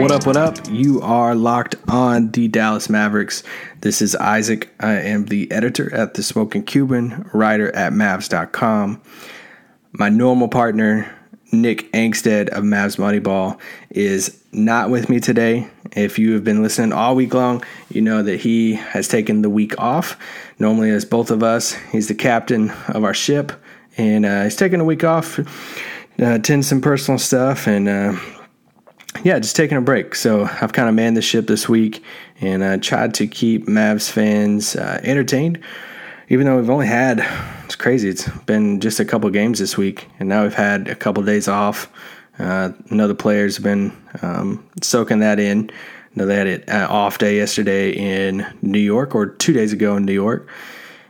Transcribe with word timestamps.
What 0.00 0.12
up, 0.12 0.24
what 0.24 0.36
up? 0.38 0.56
You 0.70 1.02
are 1.02 1.34
locked 1.34 1.76
on 1.86 2.30
the 2.30 2.48
Dallas 2.48 2.88
Mavericks. 2.88 3.42
This 3.82 4.00
is 4.00 4.16
Isaac. 4.16 4.72
I 4.80 4.94
am 4.94 5.26
the 5.26 5.52
editor 5.52 5.94
at 5.94 6.14
The 6.14 6.22
Smoking 6.22 6.62
Cuban, 6.62 7.28
writer 7.34 7.70
at 7.76 7.92
Mavs.com. 7.92 9.02
My 9.92 10.08
normal 10.08 10.48
partner, 10.48 11.14
Nick 11.52 11.92
Angstadt 11.92 12.48
of 12.48 12.64
Mavs 12.64 12.96
Moneyball, 12.96 13.60
is 13.90 14.42
not 14.52 14.88
with 14.88 15.10
me 15.10 15.20
today. 15.20 15.68
If 15.94 16.18
you 16.18 16.32
have 16.32 16.44
been 16.44 16.62
listening 16.62 16.94
all 16.94 17.14
week 17.14 17.34
long, 17.34 17.62
you 17.90 18.00
know 18.00 18.22
that 18.22 18.40
he 18.40 18.76
has 18.76 19.06
taken 19.06 19.42
the 19.42 19.50
week 19.50 19.78
off. 19.78 20.16
Normally, 20.58 20.88
as 20.92 21.04
both 21.04 21.30
of 21.30 21.42
us, 21.42 21.74
he's 21.92 22.08
the 22.08 22.14
captain 22.14 22.70
of 22.88 23.04
our 23.04 23.14
ship, 23.14 23.52
and 23.98 24.24
uh, 24.24 24.44
he's 24.44 24.56
taking 24.56 24.80
a 24.80 24.84
week 24.84 25.04
off, 25.04 25.38
uh, 25.38 25.44
attend 26.18 26.64
some 26.64 26.80
personal 26.80 27.18
stuff, 27.18 27.66
and 27.66 27.86
uh, 27.86 28.18
yeah, 29.22 29.38
just 29.38 29.56
taking 29.56 29.76
a 29.76 29.80
break. 29.80 30.14
So 30.14 30.44
I've 30.44 30.72
kind 30.72 30.88
of 30.88 30.94
manned 30.94 31.16
the 31.16 31.22
ship 31.22 31.46
this 31.46 31.68
week 31.68 32.02
and 32.40 32.62
uh, 32.62 32.76
tried 32.78 33.14
to 33.14 33.26
keep 33.26 33.66
Mavs 33.66 34.10
fans 34.10 34.76
uh, 34.76 35.00
entertained. 35.02 35.60
Even 36.28 36.46
though 36.46 36.56
we've 36.56 36.70
only 36.70 36.86
had, 36.86 37.26
it's 37.64 37.74
crazy, 37.74 38.08
it's 38.08 38.28
been 38.46 38.78
just 38.78 39.00
a 39.00 39.04
couple 39.04 39.28
games 39.30 39.58
this 39.58 39.76
week, 39.76 40.06
and 40.20 40.28
now 40.28 40.44
we've 40.44 40.54
had 40.54 40.86
a 40.86 40.94
couple 40.94 41.24
days 41.24 41.48
off. 41.48 41.90
Uh, 42.38 42.70
another 42.90 43.14
player's 43.14 43.58
been 43.58 43.92
um, 44.22 44.64
soaking 44.80 45.18
that 45.18 45.40
in. 45.40 45.70
I 45.70 45.74
know 46.14 46.26
they 46.26 46.36
had 46.36 46.46
an 46.46 46.64
uh, 46.68 46.86
off 46.88 47.18
day 47.18 47.36
yesterday 47.36 47.90
in 47.90 48.46
New 48.62 48.78
York, 48.78 49.14
or 49.14 49.26
two 49.26 49.52
days 49.52 49.72
ago 49.72 49.96
in 49.96 50.04
New 50.04 50.12
York, 50.12 50.48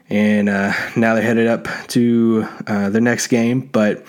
and 0.08 0.48
uh, 0.48 0.72
now 0.96 1.14
they're 1.14 1.22
headed 1.22 1.46
up 1.46 1.68
to 1.88 2.48
uh, 2.66 2.88
their 2.88 3.02
next 3.02 3.26
game. 3.26 3.60
But 3.60 4.06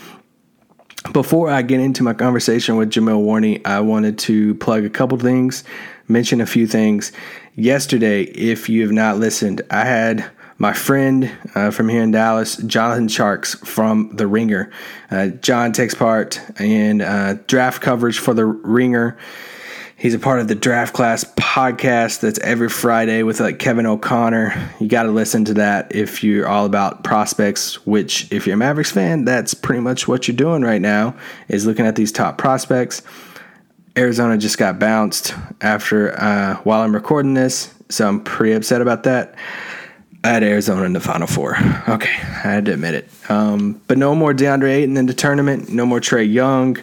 before 1.11 1.49
I 1.49 1.61
get 1.61 1.79
into 1.79 2.03
my 2.03 2.13
conversation 2.13 2.75
with 2.75 2.91
Jameel 2.91 3.23
Warney, 3.25 3.65
I 3.65 3.79
wanted 3.79 4.19
to 4.19 4.55
plug 4.55 4.85
a 4.85 4.89
couple 4.89 5.17
things, 5.17 5.63
mention 6.07 6.41
a 6.41 6.45
few 6.45 6.67
things. 6.67 7.11
Yesterday, 7.55 8.23
if 8.23 8.69
you 8.69 8.83
have 8.83 8.91
not 8.91 9.17
listened, 9.17 9.61
I 9.71 9.85
had 9.85 10.29
my 10.57 10.73
friend 10.73 11.31
uh, 11.55 11.71
from 11.71 11.89
here 11.89 12.03
in 12.03 12.11
Dallas, 12.11 12.55
Jonathan 12.57 13.07
Tjarks 13.07 13.57
from 13.65 14.11
The 14.15 14.27
Ringer. 14.27 14.71
Uh, 15.09 15.27
John 15.29 15.71
takes 15.71 15.95
part 15.95 16.39
in 16.59 17.01
uh, 17.01 17.39
draft 17.47 17.81
coverage 17.81 18.19
for 18.19 18.35
The 18.35 18.45
Ringer. 18.45 19.17
He's 20.01 20.15
a 20.15 20.19
part 20.19 20.39
of 20.39 20.47
the 20.47 20.55
Draft 20.55 20.95
Class 20.95 21.23
podcast 21.35 22.21
that's 22.21 22.39
every 22.39 22.69
Friday 22.69 23.21
with 23.21 23.39
like 23.39 23.59
Kevin 23.59 23.85
O'Connor. 23.85 24.71
You 24.79 24.87
got 24.87 25.03
to 25.03 25.11
listen 25.11 25.45
to 25.45 25.53
that 25.53 25.93
if 25.93 26.23
you're 26.23 26.47
all 26.47 26.65
about 26.65 27.03
prospects, 27.03 27.85
which 27.85 28.27
if 28.31 28.47
you're 28.47 28.55
a 28.55 28.57
Mavericks 28.57 28.91
fan, 28.91 29.25
that's 29.25 29.53
pretty 29.53 29.79
much 29.79 30.07
what 30.07 30.27
you're 30.27 30.35
doing 30.35 30.63
right 30.63 30.81
now 30.81 31.15
is 31.49 31.67
looking 31.67 31.85
at 31.85 31.95
these 31.95 32.11
top 32.11 32.39
prospects. 32.39 33.03
Arizona 33.95 34.39
just 34.39 34.57
got 34.57 34.79
bounced 34.79 35.35
after 35.61 36.19
uh, 36.19 36.55
while 36.63 36.81
I'm 36.81 36.95
recording 36.95 37.35
this, 37.35 37.71
so 37.89 38.07
I'm 38.07 38.23
pretty 38.23 38.53
upset 38.53 38.81
about 38.81 39.03
that. 39.03 39.35
I 40.23 40.29
had 40.29 40.41
Arizona 40.41 40.81
in 40.85 40.93
the 40.93 40.99
Final 40.99 41.27
Four. 41.27 41.57
Okay, 41.87 42.09
I 42.09 42.49
had 42.53 42.65
to 42.65 42.73
admit 42.73 42.95
it. 42.95 43.09
Um, 43.29 43.79
but 43.85 43.99
no 43.99 44.15
more 44.15 44.33
DeAndre 44.33 44.77
Ayton 44.77 44.97
in 44.97 45.05
the 45.05 45.13
tournament. 45.13 45.69
No 45.69 45.85
more 45.85 45.99
Trae 45.99 46.27
Young. 46.27 46.77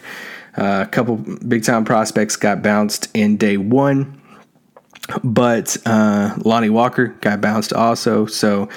Uh, 0.57 0.85
a 0.87 0.89
couple 0.89 1.17
big 1.17 1.63
time 1.63 1.85
prospects 1.85 2.35
got 2.35 2.61
bounced 2.61 3.09
in 3.13 3.37
day 3.37 3.57
one, 3.57 4.21
but 5.23 5.77
uh, 5.85 6.35
Lonnie 6.43 6.69
Walker 6.69 7.07
got 7.21 7.41
bounced 7.41 7.73
also. 7.73 8.25
So, 8.25 8.69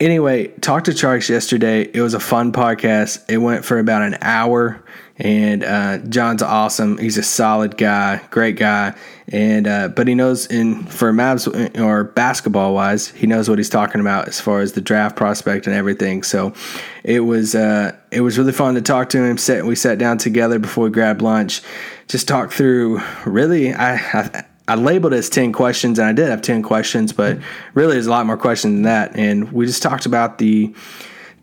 anyway, 0.00 0.48
talked 0.60 0.86
to 0.86 0.92
Tjarks 0.92 1.28
yesterday. 1.28 1.82
It 1.92 2.00
was 2.00 2.14
a 2.14 2.20
fun 2.20 2.52
podcast. 2.52 3.24
It 3.28 3.38
went 3.38 3.64
for 3.64 3.78
about 3.78 4.02
an 4.02 4.18
hour, 4.20 4.84
and 5.18 5.64
uh, 5.64 5.98
John's 5.98 6.42
awesome. 6.42 6.96
He's 6.98 7.18
a 7.18 7.22
solid 7.22 7.76
guy, 7.76 8.20
great 8.30 8.56
guy, 8.56 8.94
and 9.26 9.66
uh, 9.66 9.88
but 9.88 10.06
he 10.06 10.14
knows 10.14 10.46
in 10.46 10.84
for 10.84 11.12
Mavs 11.12 11.48
or 11.80 12.04
basketball 12.04 12.74
wise, 12.74 13.08
he 13.08 13.26
knows 13.26 13.48
what 13.48 13.58
he's 13.58 13.68
talking 13.68 14.00
about 14.00 14.28
as 14.28 14.40
far 14.40 14.60
as 14.60 14.72
the 14.72 14.80
draft 14.80 15.16
prospect 15.16 15.66
and 15.66 15.74
everything. 15.74 16.22
So 16.22 16.54
it 17.02 17.20
was 17.20 17.54
uh, 17.54 17.96
it 18.10 18.20
was 18.20 18.38
really 18.38 18.52
fun 18.52 18.74
to 18.74 18.82
talk 18.82 19.08
to 19.10 19.22
him. 19.22 19.38
Sit, 19.38 19.66
we 19.66 19.74
sat 19.74 19.98
down 19.98 20.18
together 20.18 20.58
before 20.58 20.84
we 20.84 20.90
grabbed 20.90 21.20
lunch, 21.20 21.62
just 22.06 22.28
talk 22.28 22.52
through. 22.52 23.00
Really, 23.26 23.74
I, 23.74 23.96
I 23.96 24.44
I 24.68 24.74
labeled 24.74 25.14
it 25.14 25.16
as 25.16 25.30
10 25.30 25.52
questions, 25.52 25.98
and 25.98 26.06
I 26.06 26.12
did 26.12 26.28
have 26.28 26.42
10 26.42 26.62
questions, 26.62 27.12
but 27.12 27.38
really 27.72 27.94
there's 27.94 28.06
a 28.06 28.10
lot 28.10 28.26
more 28.26 28.36
questions 28.36 28.74
than 28.74 28.82
that. 28.82 29.16
And 29.16 29.50
we 29.50 29.64
just 29.64 29.82
talked 29.82 30.04
about 30.04 30.36
the 30.36 30.74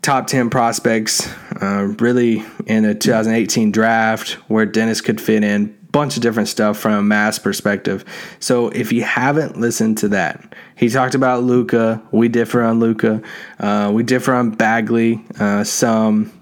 top 0.06 0.28
10 0.28 0.50
prospects, 0.50 1.28
uh, 1.60 1.92
really 1.98 2.44
in 2.66 2.84
a 2.84 2.94
2018 2.94 3.72
draft 3.72 4.34
where 4.48 4.64
Dennis 4.64 5.00
could 5.00 5.20
fit 5.20 5.42
in, 5.42 5.76
bunch 5.90 6.14
of 6.14 6.22
different 6.22 6.48
stuff 6.48 6.78
from 6.78 6.92
a 6.92 7.02
mass 7.02 7.40
perspective. 7.40 8.04
So 8.38 8.68
if 8.68 8.92
you 8.92 9.02
haven't 9.02 9.58
listened 9.58 9.98
to 9.98 10.08
that, 10.10 10.54
he 10.76 10.88
talked 10.90 11.16
about 11.16 11.42
Luka. 11.42 12.00
We 12.12 12.28
differ 12.28 12.62
on 12.62 12.78
Luka. 12.78 13.20
Uh, 13.58 13.90
we 13.92 14.04
differ 14.04 14.32
on 14.32 14.52
Bagley 14.52 15.24
uh, 15.40 15.64
some. 15.64 16.32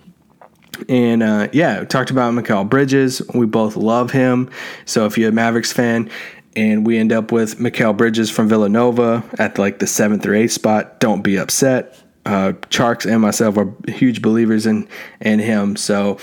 And 0.87 1.23
uh, 1.23 1.49
yeah, 1.55 1.85
talked 1.85 2.11
about 2.11 2.35
Mikal 2.35 2.69
Bridges. 2.69 3.23
We 3.35 3.47
both 3.47 3.77
love 3.77 4.11
him. 4.11 4.51
So 4.85 5.07
if 5.07 5.17
you're 5.17 5.31
a 5.31 5.33
Mavericks 5.33 5.73
fan 5.73 6.11
and 6.55 6.87
we 6.87 6.99
end 6.99 7.13
up 7.13 7.33
with 7.33 7.59
Mikal 7.59 7.97
Bridges 7.97 8.31
from 8.31 8.47
Villanova 8.47 9.25
at 9.39 9.59
like 9.59 9.79
the 9.79 9.87
seventh 9.87 10.27
or 10.27 10.35
eighth 10.35 10.53
spot, 10.53 11.01
don't 11.01 11.23
be 11.23 11.39
upset. 11.39 12.04
Uh, 12.27 12.53
Tjarks 12.71 13.11
and 13.11 13.21
myself 13.21 13.57
are 13.59 13.73
huge 13.87 14.23
believers 14.23 14.67
in 14.67 14.89
in 15.21 15.39
him. 15.39 15.77
So 15.77 16.19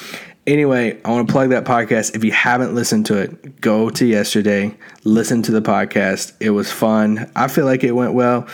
anyway, 0.48 1.00
I 1.04 1.12
want 1.12 1.28
to 1.28 1.32
plug 1.32 1.50
that 1.50 1.66
podcast. 1.66 2.16
If 2.16 2.24
you 2.24 2.32
haven't 2.32 2.74
listened 2.74 3.06
to 3.08 3.18
it, 3.18 3.62
go 3.62 3.90
to 3.92 4.06
yesterday, 4.06 4.76
listen 5.04 5.42
to 5.44 5.52
the 5.52 5.62
podcast. 5.62 6.34
It 6.40 6.52
was 6.52 6.72
fun. 6.72 7.32
I 7.36 7.48
feel 7.48 7.66
like 7.66 7.84
it 7.84 7.92
went 7.92 8.14
well. 8.14 8.48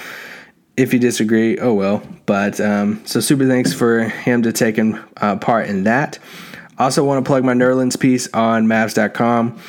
If 0.76 0.94
you 0.94 1.00
disagree, 1.00 1.58
oh 1.58 1.74
well. 1.74 2.04
But 2.26 2.60
um, 2.60 3.02
so 3.06 3.20
super 3.20 3.48
thanks 3.48 3.74
for 3.74 4.04
him 4.04 4.44
to 4.44 4.52
taking 4.52 5.00
uh, 5.18 5.38
part 5.38 5.68
in 5.68 5.86
that. 5.86 6.20
Also 6.78 7.04
want 7.04 7.24
to 7.24 7.28
plug 7.28 7.44
my 7.44 7.54
Nerlens 7.54 8.00
piece 8.00 8.32
on 8.34 8.68
Mavs.com. 8.68 9.60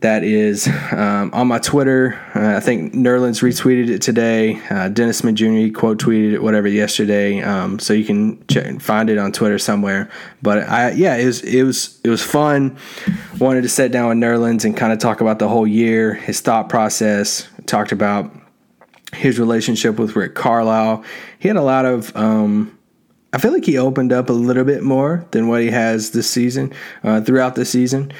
That 0.00 0.22
is 0.22 0.68
um, 0.92 1.30
on 1.32 1.48
my 1.48 1.58
Twitter. 1.58 2.20
Uh, 2.32 2.56
I 2.56 2.60
think 2.60 2.94
Nerlens 2.94 3.42
retweeted 3.42 3.90
it 3.90 4.00
today. 4.00 4.62
Uh, 4.70 4.88
Dennis 4.88 5.18
Smith 5.18 5.34
Jr. 5.34 5.76
Quote 5.76 5.98
tweeted 5.98 6.34
it, 6.34 6.42
whatever, 6.42 6.68
yesterday. 6.68 7.42
Um, 7.42 7.80
so 7.80 7.94
you 7.94 8.04
can 8.04 8.46
check, 8.46 8.80
find 8.80 9.10
it 9.10 9.18
on 9.18 9.32
Twitter 9.32 9.58
somewhere. 9.58 10.08
But 10.40 10.68
I, 10.68 10.92
yeah, 10.92 11.16
it 11.16 11.26
was 11.26 11.42
it 11.42 11.64
was 11.64 12.00
it 12.04 12.10
was 12.10 12.22
fun. 12.22 12.78
Wanted 13.40 13.62
to 13.62 13.68
sit 13.68 13.90
down 13.90 14.08
with 14.08 14.18
Nerlens 14.18 14.64
and 14.64 14.76
kind 14.76 14.92
of 14.92 15.00
talk 15.00 15.20
about 15.20 15.40
the 15.40 15.48
whole 15.48 15.66
year, 15.66 16.14
his 16.14 16.40
thought 16.40 16.68
process. 16.68 17.48
Talked 17.66 17.90
about 17.90 18.32
his 19.12 19.40
relationship 19.40 19.98
with 19.98 20.14
Rick 20.14 20.36
Carlisle. 20.36 21.02
He 21.40 21.48
had 21.48 21.56
a 21.56 21.62
lot 21.62 21.86
of. 21.86 22.16
Um, 22.16 22.78
I 23.32 23.38
feel 23.38 23.52
like 23.52 23.64
he 23.64 23.76
opened 23.76 24.12
up 24.12 24.30
a 24.30 24.32
little 24.32 24.64
bit 24.64 24.84
more 24.84 25.26
than 25.32 25.48
what 25.48 25.60
he 25.60 25.70
has 25.70 26.12
this 26.12 26.30
season, 26.30 26.72
uh, 27.02 27.20
throughout 27.20 27.56
the 27.56 27.64
season 27.64 28.12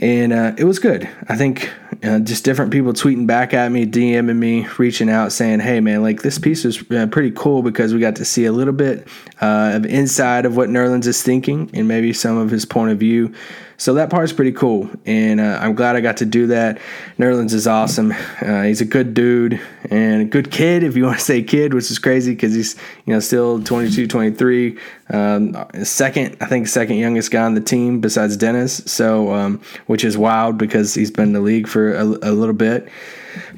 and 0.00 0.32
uh, 0.32 0.54
it 0.56 0.64
was 0.64 0.78
good. 0.78 1.08
I 1.28 1.36
think 1.36 1.70
uh, 2.02 2.20
just 2.20 2.44
different 2.44 2.72
people 2.72 2.92
tweeting 2.92 3.26
back 3.26 3.54
at 3.54 3.70
me, 3.70 3.86
DMing 3.86 4.36
me, 4.36 4.66
reaching 4.78 5.10
out, 5.10 5.32
saying, 5.32 5.60
"Hey, 5.60 5.80
man, 5.80 6.02
like 6.02 6.22
this 6.22 6.38
piece 6.38 6.64
was 6.64 6.82
uh, 6.90 7.06
pretty 7.06 7.32
cool 7.32 7.62
because 7.62 7.94
we 7.94 8.00
got 8.00 8.16
to 8.16 8.24
see 8.24 8.44
a 8.44 8.52
little 8.52 8.72
bit 8.72 9.08
uh, 9.40 9.72
of 9.74 9.86
inside 9.86 10.46
of 10.46 10.56
what 10.56 10.68
Nerlens 10.68 11.06
is 11.06 11.22
thinking 11.22 11.70
and 11.74 11.88
maybe 11.88 12.12
some 12.12 12.36
of 12.36 12.50
his 12.50 12.64
point 12.64 12.92
of 12.92 12.98
view." 12.98 13.34
So 13.78 13.94
that 13.94 14.10
part's 14.10 14.32
pretty 14.32 14.50
cool, 14.50 14.90
and 15.06 15.38
uh, 15.38 15.60
I'm 15.62 15.76
glad 15.76 15.94
I 15.94 16.00
got 16.00 16.16
to 16.16 16.26
do 16.26 16.48
that. 16.48 16.80
Nerlens 17.16 17.52
is 17.52 17.68
awesome. 17.68 18.12
Uh, 18.42 18.62
he's 18.62 18.80
a 18.80 18.84
good 18.84 19.14
dude 19.14 19.60
and 19.88 20.22
a 20.22 20.24
good 20.24 20.50
kid, 20.50 20.82
if 20.82 20.96
you 20.96 21.04
want 21.04 21.20
to 21.20 21.24
say 21.24 21.44
kid, 21.44 21.72
which 21.72 21.88
is 21.88 22.00
crazy 22.00 22.32
because 22.32 22.54
he's 22.54 22.74
you 23.06 23.14
know 23.14 23.20
still 23.20 23.62
22, 23.62 24.08
23. 24.08 24.76
Um, 25.10 25.64
second, 25.84 26.36
I 26.40 26.46
think 26.46 26.66
second 26.66 26.96
youngest 26.96 27.30
guy 27.30 27.44
on 27.44 27.54
the 27.54 27.60
team 27.60 28.00
besides 28.00 28.36
Dennis. 28.36 28.82
So 28.86 29.32
um, 29.32 29.62
which 29.86 30.04
is 30.04 30.18
wild 30.18 30.58
because 30.58 30.94
he's 30.94 31.12
been 31.12 31.28
in 31.28 31.32
the 31.34 31.40
league 31.40 31.68
for 31.68 31.94
a, 31.94 32.02
a 32.02 32.32
little 32.32 32.54
bit. 32.54 32.88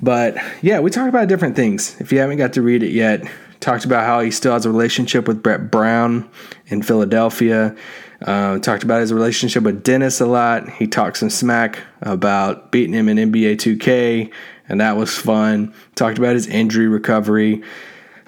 But 0.02 0.37
yeah, 0.61 0.81
we 0.81 0.90
talked 0.90 1.08
about 1.08 1.28
different 1.28 1.56
things. 1.56 1.99
If 1.99 2.12
you 2.12 2.19
haven't 2.19 2.37
got 2.37 2.52
to 2.52 2.62
read 2.62 2.82
it 2.82 2.93
yet, 2.93 3.25
talked 3.61 3.87
about 3.87 4.05
how 4.05 4.20
he 4.20 4.31
still 4.31 4.52
has 4.52 4.67
a 4.67 4.70
relationship 4.70 5.26
with 5.26 5.43
Brett 5.43 5.70
Brown 5.70 6.28
in 6.67 6.82
Philadelphia. 6.82 7.75
Uh, 8.26 8.58
talked 8.58 8.82
about 8.82 9.00
his 9.00 9.12
relationship 9.12 9.62
with 9.62 9.82
Dennis 9.82 10.20
a 10.20 10.26
lot. 10.26 10.69
He 10.69 10.87
talked 10.87 11.17
some 11.17 11.31
smack 11.31 11.81
about 12.02 12.70
beating 12.70 12.93
him 12.93 13.08
in 13.08 13.17
NBA 13.17 13.56
2K. 13.56 14.31
and 14.69 14.81
that 14.81 14.96
was 14.96 15.17
fun. 15.17 15.75
Talked 15.94 16.19
about 16.19 16.34
his 16.34 16.46
injury 16.46 16.87
recovery. 16.87 17.62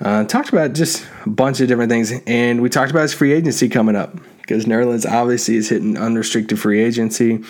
Uh, 0.01 0.25
talked 0.25 0.49
about 0.49 0.73
just 0.73 1.07
a 1.25 1.29
bunch 1.29 1.61
of 1.61 1.69
different 1.69 1.91
things, 1.91 2.13
and 2.27 2.61
we 2.61 2.69
talked 2.69 2.91
about 2.91 3.03
his 3.03 3.15
free 3.15 3.33
agency 3.33 3.69
coming 3.69 3.95
up 3.95 4.17
because 4.39 4.65
Nerlens 4.65 5.09
obviously 5.09 5.55
is 5.55 5.69
hitting 5.69 5.97
unrestricted 5.97 6.59
free 6.59 6.83
agency. 6.83 7.45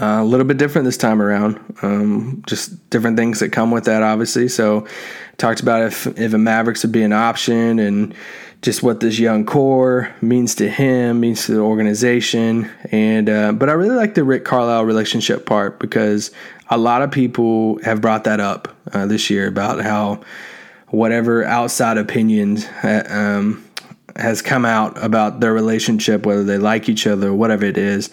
Uh, 0.00 0.20
a 0.20 0.24
little 0.24 0.46
bit 0.46 0.56
different 0.56 0.86
this 0.86 0.96
time 0.96 1.20
around. 1.20 1.60
Um, 1.82 2.42
just 2.46 2.88
different 2.88 3.18
things 3.18 3.40
that 3.40 3.50
come 3.50 3.70
with 3.70 3.84
that, 3.84 4.02
obviously. 4.02 4.48
So, 4.48 4.86
talked 5.36 5.60
about 5.60 5.82
if 5.82 6.06
if 6.18 6.32
a 6.32 6.38
Mavericks 6.38 6.82
would 6.82 6.92
be 6.92 7.02
an 7.02 7.12
option 7.12 7.78
and 7.78 8.14
just 8.64 8.82
what 8.82 9.00
this 9.00 9.18
young 9.18 9.44
core 9.44 10.10
means 10.22 10.54
to 10.54 10.70
him, 10.70 11.20
means 11.20 11.44
to 11.44 11.52
the 11.52 11.60
organization, 11.60 12.70
and 12.90 13.28
uh, 13.28 13.52
but 13.52 13.68
I 13.68 13.72
really 13.72 13.94
like 13.94 14.14
the 14.14 14.24
Rick 14.24 14.46
Carlisle 14.46 14.86
relationship 14.86 15.44
part 15.44 15.78
because 15.78 16.30
a 16.70 16.78
lot 16.78 17.02
of 17.02 17.10
people 17.10 17.78
have 17.82 18.00
brought 18.00 18.24
that 18.24 18.40
up 18.40 18.74
uh, 18.94 19.04
this 19.04 19.28
year 19.28 19.46
about 19.46 19.82
how 19.82 20.22
whatever 20.88 21.44
outside 21.44 21.98
opinions 21.98 22.64
uh, 22.82 23.04
um, 23.06 23.62
has 24.16 24.40
come 24.40 24.64
out 24.64 24.96
about 25.04 25.40
their 25.40 25.52
relationship, 25.52 26.24
whether 26.24 26.42
they 26.42 26.56
like 26.56 26.88
each 26.88 27.06
other 27.06 27.34
whatever 27.34 27.66
it 27.66 27.76
is, 27.76 28.08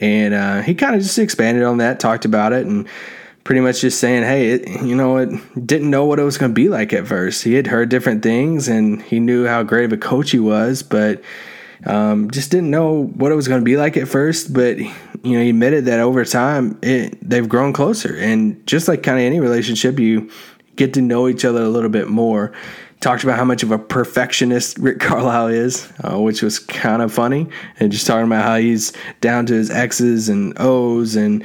and 0.00 0.34
uh, 0.34 0.62
he 0.62 0.74
kind 0.74 0.96
of 0.96 1.02
just 1.02 1.20
expanded 1.20 1.62
on 1.62 1.78
that, 1.78 2.00
talked 2.00 2.24
about 2.24 2.52
it, 2.52 2.66
and 2.66 2.88
pretty 3.44 3.60
much 3.60 3.80
just 3.80 3.98
saying, 3.98 4.22
hey, 4.22 4.50
it, 4.50 4.82
you 4.82 4.94
know, 4.94 5.16
it 5.16 5.66
didn't 5.66 5.90
know 5.90 6.04
what 6.04 6.18
it 6.18 6.24
was 6.24 6.38
going 6.38 6.50
to 6.50 6.54
be 6.54 6.68
like 6.68 6.92
at 6.92 7.06
first. 7.06 7.44
He 7.44 7.54
had 7.54 7.66
heard 7.66 7.88
different 7.88 8.22
things 8.22 8.68
and 8.68 9.02
he 9.02 9.20
knew 9.20 9.46
how 9.46 9.62
great 9.62 9.84
of 9.86 9.92
a 9.92 9.96
coach 9.96 10.30
he 10.30 10.38
was, 10.38 10.82
but 10.82 11.22
um, 11.86 12.30
just 12.30 12.50
didn't 12.50 12.70
know 12.70 13.04
what 13.04 13.32
it 13.32 13.34
was 13.34 13.48
going 13.48 13.60
to 13.60 13.64
be 13.64 13.76
like 13.76 13.96
at 13.96 14.08
first. 14.08 14.52
But 14.52 14.78
you 14.78 14.92
know, 15.24 15.42
he 15.42 15.50
admitted 15.50 15.86
that 15.86 16.00
over 16.00 16.24
time, 16.24 16.78
it, 16.82 17.18
they've 17.28 17.48
grown 17.48 17.72
closer, 17.72 18.16
and 18.16 18.64
just 18.66 18.88
like 18.88 19.02
kind 19.02 19.18
of 19.18 19.24
any 19.24 19.40
relationship, 19.40 19.98
you 19.98 20.30
get 20.76 20.94
to 20.94 21.02
know 21.02 21.28
each 21.28 21.44
other 21.44 21.62
a 21.62 21.68
little 21.68 21.90
bit 21.90 22.08
more. 22.08 22.52
Talked 23.00 23.24
about 23.24 23.36
how 23.36 23.44
much 23.44 23.64
of 23.64 23.72
a 23.72 23.78
perfectionist 23.78 24.78
Rick 24.78 25.00
Carlisle 25.00 25.48
is, 25.48 25.92
uh, 26.04 26.20
which 26.20 26.42
was 26.42 26.58
kind 26.58 27.02
of 27.02 27.12
funny, 27.12 27.48
and 27.80 27.90
just 27.90 28.06
talking 28.06 28.26
about 28.26 28.44
how 28.44 28.56
he's 28.56 28.92
down 29.20 29.46
to 29.46 29.54
his 29.54 29.70
X's 29.70 30.28
and 30.28 30.54
O's 30.58 31.16
and 31.16 31.44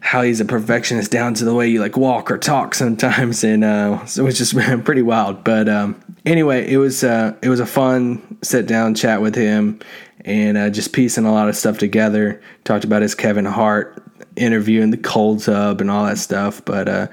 how 0.00 0.22
he's 0.22 0.40
a 0.40 0.44
perfectionist 0.44 1.10
down 1.10 1.34
to 1.34 1.44
the 1.44 1.54
way 1.54 1.68
you 1.68 1.80
like 1.80 1.96
walk 1.96 2.30
or 2.30 2.38
talk 2.38 2.74
sometimes, 2.74 3.42
and 3.44 3.64
uh, 3.64 4.04
so 4.06 4.26
it's 4.26 4.38
just 4.38 4.56
pretty 4.84 5.02
wild. 5.02 5.44
But 5.44 5.68
um, 5.68 6.00
anyway, 6.24 6.70
it 6.70 6.78
was 6.78 7.04
uh, 7.04 7.36
it 7.42 7.48
was 7.48 7.60
a 7.60 7.66
fun 7.66 8.38
sit 8.42 8.66
down 8.66 8.94
chat 8.94 9.20
with 9.20 9.34
him, 9.34 9.80
and 10.24 10.56
uh, 10.56 10.70
just 10.70 10.92
piecing 10.92 11.24
a 11.24 11.32
lot 11.32 11.48
of 11.48 11.56
stuff 11.56 11.78
together. 11.78 12.40
Talked 12.64 12.84
about 12.84 13.02
his 13.02 13.14
Kevin 13.14 13.44
Hart 13.44 14.02
interview 14.36 14.82
in 14.82 14.90
the 14.90 14.96
cold 14.96 15.42
tub 15.42 15.80
and 15.80 15.90
all 15.90 16.04
that 16.06 16.18
stuff. 16.18 16.64
But 16.64 16.88
uh, 16.88 17.08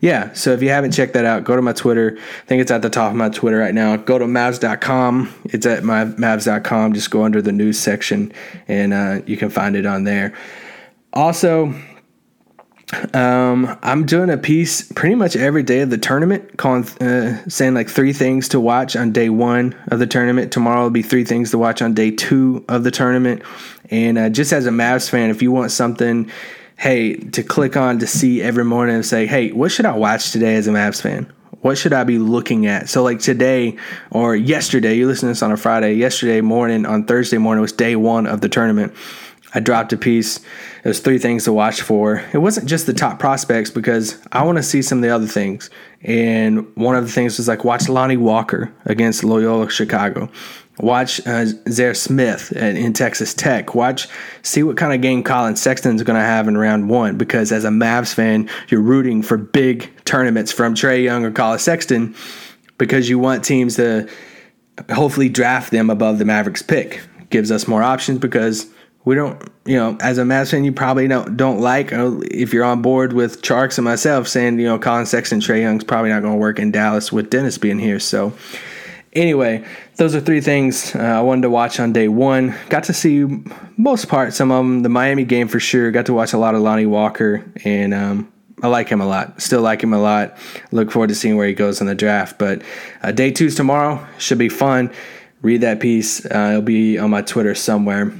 yeah, 0.00 0.32
so 0.32 0.52
if 0.52 0.62
you 0.62 0.68
haven't 0.68 0.92
checked 0.92 1.14
that 1.14 1.24
out, 1.24 1.44
go 1.44 1.56
to 1.56 1.62
my 1.62 1.72
Twitter. 1.72 2.16
I 2.16 2.46
think 2.46 2.62
it's 2.62 2.70
at 2.70 2.82
the 2.82 2.90
top 2.90 3.10
of 3.10 3.16
my 3.16 3.30
Twitter 3.30 3.58
right 3.58 3.74
now. 3.74 3.96
Go 3.96 4.18
to 4.18 4.26
Mavs.com. 4.26 5.34
It's 5.46 5.66
at 5.66 5.82
my 5.82 6.04
Mavs.com. 6.04 6.92
Just 6.94 7.10
go 7.10 7.24
under 7.24 7.42
the 7.42 7.52
news 7.52 7.78
section, 7.78 8.32
and 8.68 8.94
uh, 8.94 9.20
you 9.26 9.36
can 9.36 9.50
find 9.50 9.74
it 9.74 9.86
on 9.86 10.04
there. 10.04 10.34
Also, 11.12 11.74
um, 13.12 13.78
I'm 13.82 14.06
doing 14.06 14.30
a 14.30 14.38
piece 14.38 14.90
pretty 14.92 15.14
much 15.14 15.36
every 15.36 15.62
day 15.62 15.80
of 15.80 15.90
the 15.90 15.98
tournament, 15.98 16.56
calling, 16.56 16.88
uh, 17.00 17.42
saying 17.48 17.74
like 17.74 17.88
three 17.88 18.14
things 18.14 18.48
to 18.50 18.60
watch 18.60 18.96
on 18.96 19.12
day 19.12 19.28
one 19.28 19.74
of 19.88 19.98
the 19.98 20.06
tournament. 20.06 20.52
Tomorrow 20.52 20.84
will 20.84 20.90
be 20.90 21.02
three 21.02 21.24
things 21.24 21.50
to 21.50 21.58
watch 21.58 21.82
on 21.82 21.92
day 21.92 22.10
two 22.10 22.64
of 22.68 22.84
the 22.84 22.90
tournament. 22.90 23.42
And 23.90 24.16
uh, 24.16 24.30
just 24.30 24.52
as 24.52 24.66
a 24.66 24.70
Mavs 24.70 25.10
fan, 25.10 25.28
if 25.28 25.42
you 25.42 25.52
want 25.52 25.70
something, 25.70 26.30
hey, 26.78 27.16
to 27.16 27.42
click 27.42 27.76
on 27.76 27.98
to 27.98 28.06
see 28.06 28.40
every 28.40 28.64
morning 28.64 28.94
and 28.94 29.04
say, 29.04 29.26
hey, 29.26 29.52
what 29.52 29.70
should 29.70 29.86
I 29.86 29.94
watch 29.94 30.32
today 30.32 30.56
as 30.56 30.66
a 30.66 30.70
Mavs 30.70 31.02
fan? 31.02 31.30
What 31.60 31.76
should 31.76 31.92
I 31.92 32.04
be 32.04 32.18
looking 32.18 32.66
at? 32.66 32.88
So, 32.88 33.02
like 33.02 33.18
today 33.18 33.76
or 34.10 34.36
yesterday, 34.36 34.94
you 34.94 35.08
listen 35.08 35.26
to 35.26 35.32
this 35.32 35.42
on 35.42 35.50
a 35.50 35.56
Friday, 35.56 35.94
yesterday 35.94 36.40
morning, 36.40 36.86
on 36.86 37.04
Thursday 37.04 37.38
morning 37.38 37.60
was 37.60 37.72
day 37.72 37.96
one 37.96 38.28
of 38.28 38.40
the 38.40 38.48
tournament 38.48 38.94
I 39.54 39.60
dropped 39.60 39.92
a 39.92 39.96
piece. 39.96 40.40
Was 40.84 41.00
three 41.00 41.18
things 41.18 41.44
to 41.44 41.52
watch 41.52 41.82
for. 41.82 42.24
It 42.32 42.38
wasn't 42.38 42.68
just 42.68 42.86
the 42.86 42.94
top 42.94 43.18
prospects 43.18 43.70
because 43.70 44.18
I 44.32 44.42
want 44.44 44.58
to 44.58 44.62
see 44.62 44.80
some 44.82 44.98
of 44.98 45.02
the 45.02 45.10
other 45.10 45.26
things. 45.26 45.70
And 46.02 46.74
one 46.76 46.94
of 46.96 47.04
the 47.04 47.12
things 47.12 47.38
was 47.38 47.48
like 47.48 47.64
watch 47.64 47.88
Lonnie 47.88 48.16
Walker 48.16 48.72
against 48.84 49.24
Loyola 49.24 49.68
Chicago. 49.68 50.30
Watch 50.78 51.20
uh, 51.20 51.44
Zhaire 51.66 51.96
Smith 51.96 52.52
in 52.52 52.92
Texas 52.92 53.34
Tech. 53.34 53.74
Watch, 53.74 54.06
see 54.42 54.62
what 54.62 54.76
kind 54.76 54.92
of 54.92 55.00
game 55.00 55.24
Collin 55.24 55.56
Sexton's 55.56 56.02
going 56.04 56.18
to 56.18 56.24
have 56.24 56.46
in 56.46 56.56
round 56.56 56.88
one. 56.88 57.18
Because 57.18 57.50
as 57.50 57.64
a 57.64 57.68
Mavs 57.68 58.14
fan, 58.14 58.48
you're 58.68 58.80
rooting 58.80 59.22
for 59.22 59.36
big 59.36 59.90
tournaments 60.04 60.52
from 60.52 60.74
Trae 60.74 61.02
Young 61.02 61.24
or 61.24 61.32
Collin 61.32 61.58
Sexton 61.58 62.14
because 62.78 63.08
you 63.08 63.18
want 63.18 63.44
teams 63.44 63.76
to 63.76 64.08
hopefully 64.90 65.28
draft 65.28 65.72
them 65.72 65.90
above 65.90 66.18
the 66.18 66.24
Mavericks 66.24 66.62
pick. 66.62 67.00
Gives 67.30 67.50
us 67.50 67.66
more 67.66 67.82
options 67.82 68.20
because 68.20 68.72
we 69.08 69.14
don't, 69.14 69.42
you 69.64 69.78
know, 69.78 69.96
as 70.02 70.18
a 70.18 70.22
Mavs 70.22 70.50
fan, 70.50 70.64
you 70.64 70.72
probably 70.72 71.08
don't 71.08 71.34
don't 71.34 71.60
like 71.60 71.94
uh, 71.94 72.20
if 72.24 72.52
you're 72.52 72.62
on 72.62 72.82
board 72.82 73.14
with 73.14 73.40
Tjarks 73.40 73.78
and 73.78 73.84
myself 73.86 74.28
saying, 74.28 74.58
you 74.58 74.66
know, 74.66 74.78
Collin 74.78 75.06
Sexton, 75.06 75.40
Trae 75.40 75.62
Young's 75.62 75.82
probably 75.82 76.10
not 76.10 76.20
going 76.20 76.34
to 76.34 76.38
work 76.38 76.58
in 76.58 76.70
Dallas 76.70 77.10
with 77.10 77.30
Dennis 77.30 77.56
being 77.56 77.78
here. 77.78 78.00
So, 78.00 78.34
anyway, 79.14 79.64
those 79.96 80.14
are 80.14 80.20
three 80.20 80.42
things 80.42 80.94
uh, 80.94 80.98
I 80.98 81.22
wanted 81.22 81.40
to 81.40 81.48
watch 81.48 81.80
on 81.80 81.94
day 81.94 82.08
one. 82.08 82.54
Got 82.68 82.84
to 82.84 82.92
see 82.92 83.24
most 83.78 84.08
part 84.08 84.34
some 84.34 84.50
of 84.50 84.58
them. 84.58 84.82
The 84.82 84.90
Miami 84.90 85.24
game 85.24 85.48
for 85.48 85.58
sure. 85.58 85.90
Got 85.90 86.04
to 86.06 86.12
watch 86.12 86.34
a 86.34 86.38
lot 86.38 86.54
of 86.54 86.60
Lonnie 86.60 86.84
Walker, 86.84 87.50
and 87.64 87.94
um, 87.94 88.30
I 88.62 88.68
like 88.68 88.90
him 88.90 89.00
a 89.00 89.06
lot. 89.06 89.40
Still 89.40 89.62
like 89.62 89.82
him 89.82 89.94
a 89.94 89.98
lot. 89.98 90.36
Look 90.70 90.90
forward 90.90 91.08
to 91.08 91.14
seeing 91.14 91.38
where 91.38 91.48
he 91.48 91.54
goes 91.54 91.80
in 91.80 91.86
the 91.86 91.94
draft. 91.94 92.38
But 92.38 92.60
uh, 93.02 93.12
day 93.12 93.30
two's 93.30 93.54
tomorrow. 93.54 94.06
Should 94.18 94.36
be 94.36 94.50
fun. 94.50 94.92
Read 95.40 95.62
that 95.62 95.80
piece. 95.80 96.26
Uh, 96.26 96.48
it'll 96.50 96.60
be 96.60 96.98
on 96.98 97.08
my 97.08 97.22
Twitter 97.22 97.54
somewhere. 97.54 98.12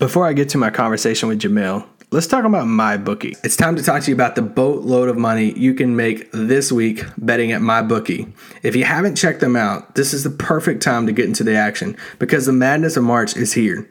Before 0.00 0.26
I 0.26 0.32
get 0.32 0.48
to 0.48 0.58
my 0.58 0.70
conversation 0.70 1.28
with 1.28 1.42
Jameel, 1.42 1.86
let's 2.10 2.26
talk 2.26 2.46
about 2.46 2.66
my 2.66 2.96
bookie. 2.96 3.36
It's 3.44 3.54
time 3.54 3.76
to 3.76 3.82
talk 3.82 4.02
to 4.02 4.10
you 4.10 4.14
about 4.14 4.34
the 4.34 4.40
boatload 4.40 5.10
of 5.10 5.18
money 5.18 5.52
you 5.58 5.74
can 5.74 5.94
make 5.94 6.32
this 6.32 6.72
week 6.72 7.04
betting 7.18 7.52
at 7.52 7.60
my 7.60 7.82
bookie. 7.82 8.32
If 8.62 8.74
you 8.74 8.84
haven't 8.84 9.16
checked 9.16 9.40
them 9.40 9.56
out, 9.56 9.96
this 9.96 10.14
is 10.14 10.24
the 10.24 10.30
perfect 10.30 10.82
time 10.82 11.06
to 11.06 11.12
get 11.12 11.26
into 11.26 11.44
the 11.44 11.54
action 11.54 11.98
because 12.18 12.46
the 12.46 12.52
madness 12.54 12.96
of 12.96 13.04
March 13.04 13.36
is 13.36 13.52
here. 13.52 13.90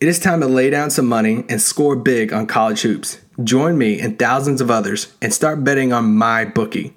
It 0.00 0.06
is 0.06 0.20
time 0.20 0.38
to 0.38 0.46
lay 0.46 0.70
down 0.70 0.88
some 0.88 1.06
money 1.06 1.44
and 1.48 1.60
score 1.60 1.96
big 1.96 2.32
on 2.32 2.46
college 2.46 2.82
hoops. 2.82 3.18
Join 3.42 3.76
me 3.76 3.98
and 3.98 4.20
thousands 4.20 4.60
of 4.60 4.70
others 4.70 5.12
and 5.20 5.34
start 5.34 5.64
betting 5.64 5.92
on 5.92 6.14
my 6.14 6.44
bookie. 6.44 6.94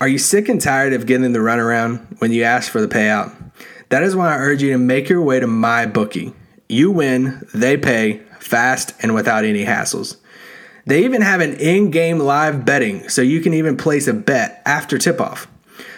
Are 0.00 0.08
you 0.08 0.18
sick 0.18 0.48
and 0.48 0.60
tired 0.60 0.92
of 0.92 1.06
getting 1.06 1.32
the 1.32 1.38
runaround 1.38 2.20
when 2.20 2.32
you 2.32 2.42
ask 2.42 2.68
for 2.68 2.80
the 2.80 2.88
payout? 2.88 3.32
That 3.90 4.02
is 4.02 4.16
why 4.16 4.34
I 4.34 4.38
urge 4.38 4.60
you 4.60 4.72
to 4.72 4.78
make 4.78 5.08
your 5.08 5.22
way 5.22 5.38
to 5.38 5.46
my 5.46 5.86
bookie. 5.86 6.34
You 6.68 6.90
win, 6.90 7.46
they 7.54 7.76
pay, 7.76 8.22
fast 8.40 8.94
and 9.00 9.14
without 9.14 9.44
any 9.44 9.64
hassles. 9.64 10.16
They 10.86 11.04
even 11.04 11.22
have 11.22 11.40
an 11.40 11.54
in 11.54 11.90
game 11.90 12.18
live 12.18 12.64
betting, 12.64 13.08
so 13.08 13.20
you 13.22 13.40
can 13.40 13.54
even 13.54 13.76
place 13.76 14.06
a 14.06 14.14
bet 14.14 14.62
after 14.64 14.98
tip 14.98 15.20
off. 15.20 15.48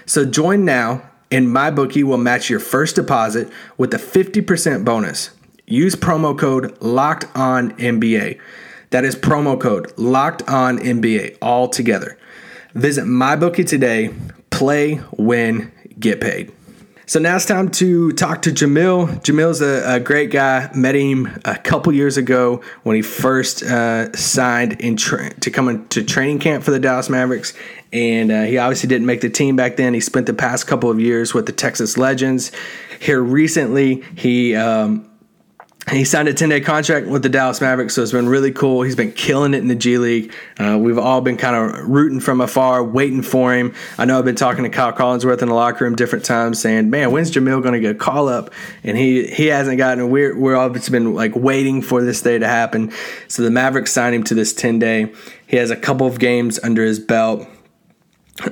So 0.06 0.24
join 0.24 0.64
now, 0.64 1.02
and 1.30 1.48
MyBookie 1.48 2.04
will 2.04 2.16
match 2.16 2.48
your 2.48 2.60
first 2.60 2.96
deposit 2.96 3.50
with 3.76 3.92
a 3.92 3.98
50% 3.98 4.84
bonus. 4.84 5.30
Use 5.66 5.94
promo 5.94 6.38
code 6.38 6.80
Locked 6.80 7.26
On 7.36 7.72
NBA. 7.72 8.40
That 8.90 9.04
is 9.04 9.14
promo 9.14 9.60
code 9.60 9.92
Locked 9.98 10.48
On 10.48 10.78
NBA 10.78 11.36
all 11.42 11.68
together. 11.68 12.18
Visit 12.72 13.04
MyBookie 13.04 13.68
today. 13.68 14.14
Play, 14.48 15.02
win, 15.12 15.70
get 15.98 16.22
paid. 16.22 16.50
So 17.08 17.18
now 17.18 17.36
it's 17.36 17.46
time 17.46 17.70
to 17.70 18.12
talk 18.12 18.42
to 18.42 18.50
Jameel. 18.50 19.22
Jameel's 19.22 19.62
a, 19.62 19.94
a 19.94 19.98
great 19.98 20.30
guy. 20.30 20.70
Met 20.74 20.94
him 20.94 21.40
a 21.42 21.56
couple 21.56 21.90
years 21.94 22.18
ago 22.18 22.60
when 22.82 22.96
he 22.96 23.02
first 23.02 23.62
uh, 23.62 24.14
signed 24.14 24.78
in 24.82 24.98
tra- 24.98 25.32
to 25.32 25.50
come 25.50 25.70
into 25.70 26.04
training 26.04 26.38
camp 26.38 26.64
for 26.64 26.70
the 26.70 26.78
Dallas 26.78 27.08
Mavericks. 27.08 27.54
And 27.94 28.30
uh, 28.30 28.42
he 28.42 28.58
obviously 28.58 28.90
didn't 28.90 29.06
make 29.06 29.22
the 29.22 29.30
team 29.30 29.56
back 29.56 29.78
then. 29.78 29.94
He 29.94 30.00
spent 30.00 30.26
the 30.26 30.34
past 30.34 30.66
couple 30.66 30.90
of 30.90 31.00
years 31.00 31.32
with 31.32 31.46
the 31.46 31.52
Texas 31.52 31.96
Legends. 31.96 32.52
Here 33.00 33.22
recently, 33.22 34.04
he 34.14 34.54
um, 34.54 35.07
he 35.90 36.04
signed 36.04 36.28
a 36.28 36.34
10 36.34 36.48
day 36.48 36.60
contract 36.60 37.06
with 37.06 37.22
the 37.22 37.28
Dallas 37.28 37.60
Mavericks, 37.60 37.94
so 37.94 38.02
it's 38.02 38.12
been 38.12 38.28
really 38.28 38.52
cool. 38.52 38.82
He's 38.82 38.96
been 38.96 39.12
killing 39.12 39.54
it 39.54 39.58
in 39.58 39.68
the 39.68 39.74
G 39.74 39.98
League. 39.98 40.34
Uh, 40.58 40.78
we've 40.78 40.98
all 40.98 41.20
been 41.20 41.36
kind 41.36 41.56
of 41.56 41.88
rooting 41.88 42.20
from 42.20 42.40
afar, 42.40 42.82
waiting 42.82 43.22
for 43.22 43.54
him. 43.54 43.74
I 43.96 44.04
know 44.04 44.18
I've 44.18 44.24
been 44.24 44.34
talking 44.34 44.64
to 44.64 44.70
Kyle 44.70 44.92
Collinsworth 44.92 45.40
in 45.40 45.48
the 45.48 45.54
locker 45.54 45.84
room 45.84 45.94
different 45.96 46.24
times 46.24 46.60
saying, 46.60 46.90
man, 46.90 47.12
when's 47.12 47.30
Jameel 47.30 47.62
going 47.62 47.74
to 47.74 47.80
get 47.80 47.96
a 47.96 47.98
call 47.98 48.28
up? 48.28 48.52
And 48.82 48.96
he, 48.96 49.26
he 49.26 49.46
hasn't 49.46 49.78
gotten 49.78 50.10
We're, 50.10 50.36
we're 50.36 50.56
all 50.56 50.68
been 50.70 51.14
like 51.14 51.34
waiting 51.34 51.80
for 51.82 52.02
this 52.02 52.22
day 52.22 52.38
to 52.38 52.46
happen. 52.46 52.92
So 53.28 53.42
the 53.42 53.50
Mavericks 53.50 53.92
signed 53.92 54.14
him 54.14 54.24
to 54.24 54.34
this 54.34 54.52
10 54.52 54.78
day. 54.78 55.12
He 55.46 55.56
has 55.56 55.70
a 55.70 55.76
couple 55.76 56.06
of 56.06 56.18
games 56.18 56.58
under 56.62 56.84
his 56.84 56.98
belt. 56.98 57.46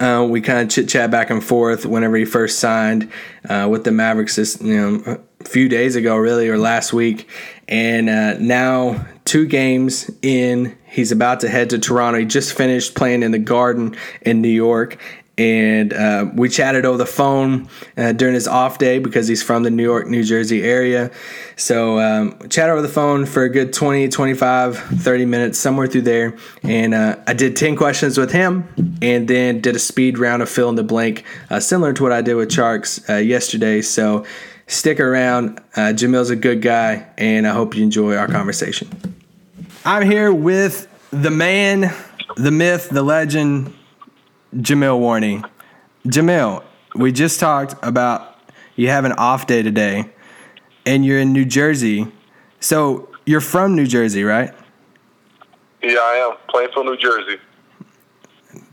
Uh, 0.00 0.26
we 0.28 0.40
kind 0.40 0.60
of 0.60 0.68
chit 0.68 0.88
chat 0.88 1.10
back 1.10 1.30
and 1.30 1.44
forth 1.44 1.86
whenever 1.86 2.16
he 2.16 2.24
first 2.24 2.58
signed 2.58 3.10
uh, 3.48 3.68
with 3.70 3.84
the 3.84 3.92
Mavericks. 3.92 4.36
You 4.60 4.76
know 4.76 5.20
few 5.46 5.68
days 5.68 5.96
ago, 5.96 6.16
really, 6.16 6.48
or 6.48 6.58
last 6.58 6.92
week, 6.92 7.28
and 7.68 8.08
uh, 8.08 8.38
now 8.38 9.06
two 9.24 9.46
games 9.46 10.10
in. 10.22 10.76
He's 10.86 11.12
about 11.12 11.40
to 11.40 11.48
head 11.48 11.70
to 11.70 11.78
Toronto. 11.78 12.18
He 12.20 12.24
just 12.24 12.54
finished 12.54 12.94
playing 12.94 13.22
in 13.22 13.32
the 13.32 13.38
Garden 13.38 13.96
in 14.22 14.40
New 14.40 14.48
York. 14.48 14.98
And 15.38 15.92
uh, 15.92 16.30
we 16.32 16.48
chatted 16.48 16.86
over 16.86 16.96
the 16.96 17.04
phone 17.04 17.68
uh, 17.98 18.12
during 18.12 18.32
his 18.32 18.48
off 18.48 18.78
day 18.78 18.98
because 18.98 19.28
he's 19.28 19.42
from 19.42 19.64
the 19.64 19.70
New 19.70 19.82
York, 19.82 20.06
New 20.06 20.24
Jersey 20.24 20.62
area. 20.62 21.10
So, 21.56 22.00
um, 22.00 22.48
chat 22.48 22.70
over 22.70 22.80
the 22.80 22.88
phone 22.88 23.26
for 23.26 23.42
a 23.42 23.50
good 23.50 23.74
20, 23.74 24.08
25, 24.08 24.78
30 24.78 25.24
minutes, 25.26 25.58
somewhere 25.58 25.86
through 25.86 26.02
there. 26.02 26.36
And 26.62 26.94
uh, 26.94 27.16
I 27.26 27.34
did 27.34 27.54
10 27.54 27.76
questions 27.76 28.16
with 28.16 28.32
him 28.32 28.66
and 29.02 29.28
then 29.28 29.60
did 29.60 29.76
a 29.76 29.78
speed 29.78 30.16
round 30.16 30.40
of 30.40 30.48
fill 30.48 30.70
in 30.70 30.74
the 30.74 30.82
blank, 30.82 31.24
uh, 31.50 31.60
similar 31.60 31.92
to 31.92 32.02
what 32.02 32.12
I 32.12 32.22
did 32.22 32.34
with 32.34 32.48
Tjarks 32.48 33.08
uh, 33.10 33.18
yesterday. 33.18 33.82
So, 33.82 34.24
stick 34.66 35.00
around. 35.00 35.58
Uh, 35.74 35.92
Jameel's 35.92 36.30
a 36.30 36.36
good 36.36 36.62
guy, 36.62 37.06
and 37.16 37.46
I 37.46 37.52
hope 37.52 37.76
you 37.76 37.82
enjoy 37.82 38.16
our 38.16 38.28
conversation. 38.28 38.88
I'm 39.84 40.08
here 40.08 40.32
with 40.32 40.88
the 41.10 41.30
man, 41.30 41.94
the 42.36 42.50
myth, 42.50 42.88
the 42.90 43.02
legend, 43.02 43.72
Jameel 44.54 44.98
Warney. 45.00 45.48
Jameel, 46.06 46.64
we 46.94 47.12
just 47.12 47.40
talked 47.40 47.74
about 47.82 48.38
you 48.74 48.88
have 48.88 49.04
an 49.04 49.12
off 49.12 49.46
day 49.46 49.62
today, 49.62 50.10
and 50.84 51.04
you're 51.04 51.18
in 51.18 51.32
New 51.32 51.44
Jersey. 51.44 52.10
So 52.60 53.08
you're 53.24 53.40
from 53.40 53.74
New 53.76 53.86
Jersey, 53.86 54.24
right? 54.24 54.52
Yeah, 55.82 55.98
I 55.98 56.28
am. 56.28 56.36
Plainfield, 56.48 56.86
New 56.86 56.96
Jersey. 56.96 57.36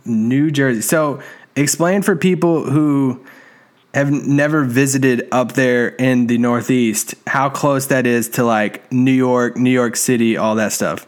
New 0.05 0.51
Jersey. 0.51 0.81
So 0.81 1.21
explain 1.55 2.01
for 2.01 2.15
people 2.15 2.69
who 2.69 3.23
have 3.93 4.11
never 4.11 4.63
visited 4.63 5.27
up 5.31 5.53
there 5.53 5.89
in 5.89 6.27
the 6.27 6.37
Northeast 6.37 7.13
how 7.27 7.49
close 7.49 7.87
that 7.87 8.07
is 8.07 8.29
to 8.29 8.43
like 8.43 8.91
New 8.91 9.11
York, 9.11 9.55
New 9.55 9.69
York 9.69 9.95
City, 9.95 10.35
all 10.35 10.55
that 10.55 10.71
stuff. 10.71 11.07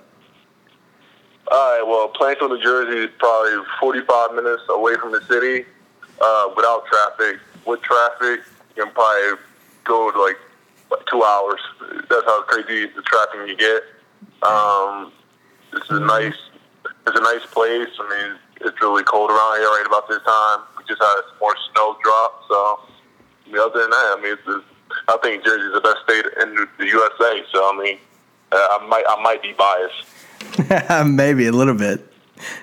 All 1.51 1.57
right. 1.57 1.87
Well, 1.87 2.09
Plainfield, 2.09 2.51
New 2.51 2.61
Jersey 2.61 3.05
is 3.05 3.09
probably 3.17 3.65
45 3.79 4.33
minutes 4.35 4.63
away 4.69 4.95
from 4.95 5.11
the 5.11 5.21
city 5.21 5.65
uh, 6.21 6.49
without 6.55 6.85
traffic. 6.85 7.39
With 7.65 7.81
traffic, 7.81 8.41
you 8.75 8.83
can 8.83 8.93
probably 8.93 9.41
go 9.83 10.11
to 10.11 10.21
like 10.21 10.37
two 11.09 11.23
hours. 11.23 11.61
That's 12.09 12.25
how 12.25 12.43
crazy 12.43 12.91
the 12.95 13.01
traffic 13.01 13.47
you 13.47 13.55
get. 13.55 13.83
Um, 14.43 15.11
is 15.73 15.89
a 15.89 15.99
nice, 15.99 16.35
it's 17.07 17.17
a 17.17 17.21
nice 17.21 17.45
place. 17.51 17.89
I 17.99 18.09
mean, 18.09 18.37
it's 18.61 18.79
really 18.81 19.03
cold 19.03 19.31
around 19.31 19.57
here 19.57 19.67
right 19.67 19.85
about 19.87 20.07
this 20.07 20.21
time. 20.23 20.59
Just 20.87 21.01
had 21.01 21.21
more 21.39 21.55
snow 21.71 21.97
drop. 22.03 22.43
So, 22.47 22.55
I 22.55 23.47
mean, 23.47 23.59
other 23.59 23.81
than 23.81 23.89
that, 23.89 24.15
I 24.17 24.21
mean, 24.21 24.33
it's, 24.33 24.41
it's, 24.47 24.65
I 25.07 25.17
think 25.21 25.43
Jersey's 25.43 25.73
the 25.73 25.81
best 25.81 25.97
state 26.03 26.25
in 26.41 26.55
the 26.77 26.85
USA. 26.85 27.43
So, 27.51 27.71
I 27.73 27.83
mean, 27.83 27.97
uh, 28.51 28.55
I 28.55 28.87
might, 28.87 29.03
I 29.07 29.21
might 29.21 29.41
be 29.41 29.53
biased. 29.53 31.07
Maybe 31.15 31.47
a 31.47 31.51
little 31.51 31.73
bit. 31.73 32.05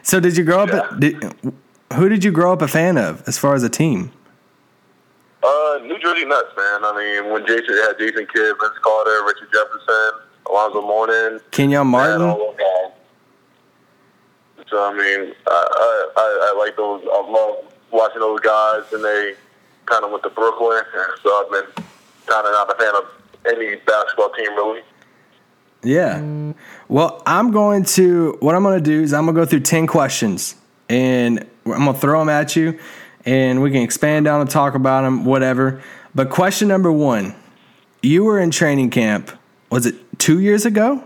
So, 0.03 0.21
did 0.21 0.37
you 0.37 0.45
grow 0.45 0.61
up? 0.61 0.71
Yeah. 0.71 0.97
Did, 0.99 1.35
who 1.95 2.09
did 2.09 2.25
you 2.25 2.31
grow 2.31 2.53
up 2.53 2.63
a 2.63 2.69
fan 2.69 2.97
of 2.97 3.27
as 3.27 3.39
far 3.39 3.55
as 3.55 3.63
a 3.63 3.69
team? 3.69 4.13
Uh, 5.43 5.81
New 5.83 5.99
Jersey 5.99 6.25
Nets, 6.25 6.49
man. 6.57 6.85
I 6.85 6.95
mean, 6.97 7.33
when 7.33 7.45
Jason 7.47 7.75
had 7.75 7.99
Jason 7.99 8.27
Kidd, 8.33 8.55
Vince 8.61 8.79
Carter, 8.83 9.25
Richard 9.27 9.49
Jefferson, 9.53 10.21
Alonzo 10.49 10.83
Mourning, 10.83 11.41
Kenyon 11.51 11.89
Martin. 11.89 12.21
So 14.71 14.83
I 14.83 14.93
mean, 14.93 15.35
I, 15.47 15.51
I, 15.51 16.09
I, 16.17 16.53
I 16.55 16.59
like 16.59 16.77
those. 16.77 17.03
I 17.05 17.31
love 17.31 17.72
watching 17.93 18.21
those 18.21 18.41
guys, 18.41 18.85
and 18.93 19.05
they 19.05 19.35
kind 19.87 20.05
of 20.05 20.11
went 20.11 20.23
to 20.25 20.31
Brooklyn, 20.31 20.83
so 21.23 21.31
I've 21.31 21.51
been 21.51 21.85
kind 22.27 22.47
of 22.47 22.53
not 22.53 22.71
a 22.71 22.79
fan 22.79 22.95
of 22.95 23.05
any 23.47 23.77
basketball 23.77 24.31
team 24.31 24.55
really. 24.55 24.83
Yeah. 25.85 26.53
Well, 26.89 27.23
I'm 27.27 27.51
going 27.51 27.85
to, 27.85 28.37
what 28.41 28.55
I'm 28.55 28.63
going 28.63 28.79
to 28.79 28.85
do 28.85 29.03
is 29.03 29.13
I'm 29.13 29.25
going 29.25 29.35
to 29.35 29.41
go 29.41 29.45
through 29.45 29.61
10 29.61 29.87
questions 29.87 30.55
and 30.89 31.41
I'm 31.67 31.85
going 31.85 31.95
to 31.95 31.99
throw 31.99 32.21
them 32.21 32.29
at 32.29 32.55
you 32.55 32.79
and 33.25 33.63
we 33.63 33.71
can 33.71 33.83
expand 33.83 34.29
on 34.29 34.41
and 34.41 34.49
talk 34.49 34.75
about 34.75 35.03
them, 35.03 35.25
whatever. 35.25 35.83
But 36.15 36.31
question 36.31 36.69
number 36.69 36.93
one 36.93 37.35
you 38.03 38.25
were 38.25 38.39
in 38.39 38.51
training 38.51 38.91
camp, 38.91 39.31
was 39.71 39.87
it 39.87 39.95
two 40.19 40.41
years 40.41 40.67
ago? 40.67 41.05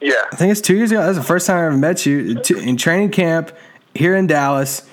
Yeah, 0.00 0.14
I 0.32 0.36
think 0.36 0.50
it's 0.50 0.60
two 0.60 0.76
years 0.76 0.90
ago. 0.90 1.02
That's 1.02 1.18
the 1.18 1.24
first 1.24 1.46
time 1.46 1.58
I 1.58 1.66
ever 1.66 1.76
met 1.76 2.06
you 2.06 2.40
in 2.56 2.76
training 2.76 3.10
camp 3.10 3.52
here 3.94 4.16
in 4.16 4.26
Dallas, 4.26 4.88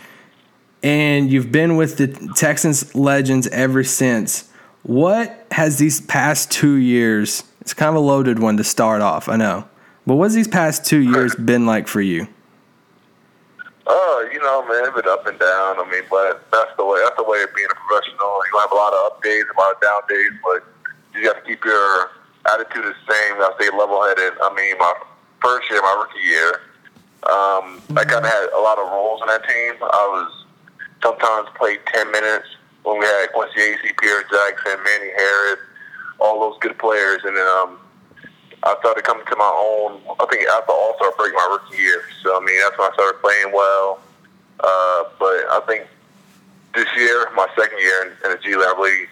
and 0.84 1.32
you've 1.32 1.52
been 1.52 1.76
with 1.76 1.98
the 1.98 2.08
Texas 2.36 2.94
legends 2.96 3.48
ever 3.48 3.84
since. 3.84 4.50
What 4.84 5.46
has 5.52 5.80
these 5.80 6.02
past 6.02 6.52
two 6.52 6.76
years? 6.76 7.44
It's 7.62 7.74
kind 7.74 7.90
of 7.90 7.96
a 7.96 8.06
loaded 8.06 8.40
one 8.40 8.58
to 8.58 8.64
start 8.64 9.02
off, 9.02 9.28
I 9.28 9.36
know. 9.36 9.68
But 10.06 10.16
what's 10.16 10.34
these 10.34 10.48
past 10.48 10.86
two 10.86 11.00
years 11.00 11.36
been 11.40 11.66
like 11.66 11.88
for 11.88 12.02
you? 12.02 12.28
Uh, 13.88 14.20
you 14.32 14.40
know, 14.40 14.66
man, 14.68 14.84
it's 14.84 14.96
been 14.96 15.08
up 15.08 15.26
and 15.28 15.40
down. 15.40 15.80
I 15.80 15.88
mean, 15.90 16.04
but 16.10 16.44
that's 16.52 16.72
the 16.78 16.86
way. 16.86 17.00
That's 17.04 17.16
the 17.16 17.24
way 17.24 17.42
of 17.44 17.56
being 17.56 17.68
a 17.72 17.76
professional. 17.76 18.40
You 18.52 18.60
have 18.60 18.72
a 18.72 18.76
lot 18.76 18.94
of 18.94 19.12
up 19.12 19.24
days, 19.24 19.46
a 19.48 19.60
lot 19.60 19.76
of 19.76 19.82
down 19.82 20.02
days, 20.10 20.32
but 20.44 20.64
you 21.16 21.24
got 21.24 21.40
to 21.40 21.42
keep 21.48 21.64
your 21.64 22.12
attitude 22.52 22.84
the 22.84 22.96
same. 23.08 23.40
To 23.40 23.52
stay 23.56 23.72
level-headed. 23.76 24.34
I 24.44 24.54
mean, 24.56 24.78
my 24.78 24.94
first 25.42 25.70
year, 25.72 25.82
my 25.82 25.96
rookie 26.04 26.20
year, 26.28 26.50
um, 27.32 27.82
I 27.96 28.04
kind 28.04 28.24
of 28.24 28.32
had 28.32 28.50
a 28.56 28.60
lot 28.60 28.78
of 28.78 28.92
roles 28.92 29.22
in 29.22 29.28
that 29.28 29.48
team. 29.48 29.76
I 29.82 30.06
was 30.12 30.37
sometimes 31.08 31.48
played 31.56 31.80
ten 31.88 32.12
minutes 32.12 32.48
when 32.84 33.00
we 33.00 33.06
had 33.06 33.28
Quincy 33.34 33.60
Acy, 33.60 33.96
Pierre 34.00 34.24
Jackson, 34.24 34.84
Manny 34.84 35.12
Harris, 35.16 35.60
all 36.20 36.40
those 36.40 36.60
good 36.60 36.78
players, 36.78 37.22
and 37.24 37.36
then 37.36 37.48
um, 37.48 37.78
I 38.64 38.76
started 38.80 39.04
coming 39.04 39.26
to 39.26 39.36
my 39.36 39.48
own. 39.48 40.02
I 40.20 40.26
think 40.30 40.48
after 40.48 40.72
All 40.72 40.96
Star 40.96 41.14
break 41.18 41.34
my 41.34 41.48
rookie 41.52 41.82
year. 41.82 42.04
So 42.24 42.36
I 42.36 42.44
mean 42.44 42.60
that's 42.62 42.78
when 42.78 42.92
I 42.92 42.94
started 42.94 43.22
playing 43.22 43.54
well. 43.54 44.00
Uh, 44.60 45.04
but 45.20 45.46
I 45.54 45.62
think 45.68 45.88
this 46.74 46.88
year, 46.98 47.30
my 47.36 47.48
second 47.56 47.80
year 47.80 48.06
in, 48.06 48.10
in 48.26 48.32
the 48.36 48.40
G 48.44 48.56
League, 48.56 48.66
I 48.66 48.74
really 48.74 49.08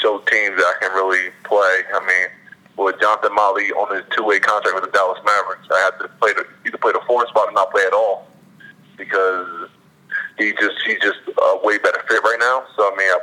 showed 0.00 0.26
teams 0.26 0.56
that 0.56 0.64
I 0.64 0.74
can 0.80 0.92
really 0.94 1.30
play. 1.42 1.82
I 1.92 2.00
mean, 2.06 2.28
with 2.76 3.00
Jonathan 3.00 3.34
Motley 3.34 3.70
on 3.72 3.94
his 3.94 4.04
two 4.16 4.24
way 4.24 4.38
contract 4.38 4.74
with 4.74 4.84
the 4.84 4.96
Dallas 4.96 5.18
Mavericks, 5.24 5.66
I 5.70 5.78
had 5.90 5.98
to 6.02 6.08
play 6.20 6.32
the 6.32 6.46
either 6.66 6.78
play 6.78 6.92
the 6.92 7.02
four 7.06 7.26
spot 7.28 7.48
or 7.48 7.52
not 7.52 7.70
play 7.70 7.82
at 7.84 7.92
all 7.92 8.28
because 8.96 9.68
he 10.38 10.52
just 10.52 10.76
he's 10.86 11.00
just 11.00 11.18
a 11.28 11.60
way 11.62 11.78
better 11.78 12.02
fit 12.08 12.22
right 12.22 12.38
now. 12.40 12.64
So 12.76 12.92
I 12.92 12.96
mean, 12.96 13.08
I 13.08 13.18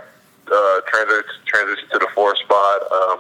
uh, 0.51 0.81
transition 0.87 1.23
transition 1.45 1.87
to 1.91 1.99
the 1.99 2.07
four 2.13 2.35
spot. 2.35 2.81
Um, 2.91 3.19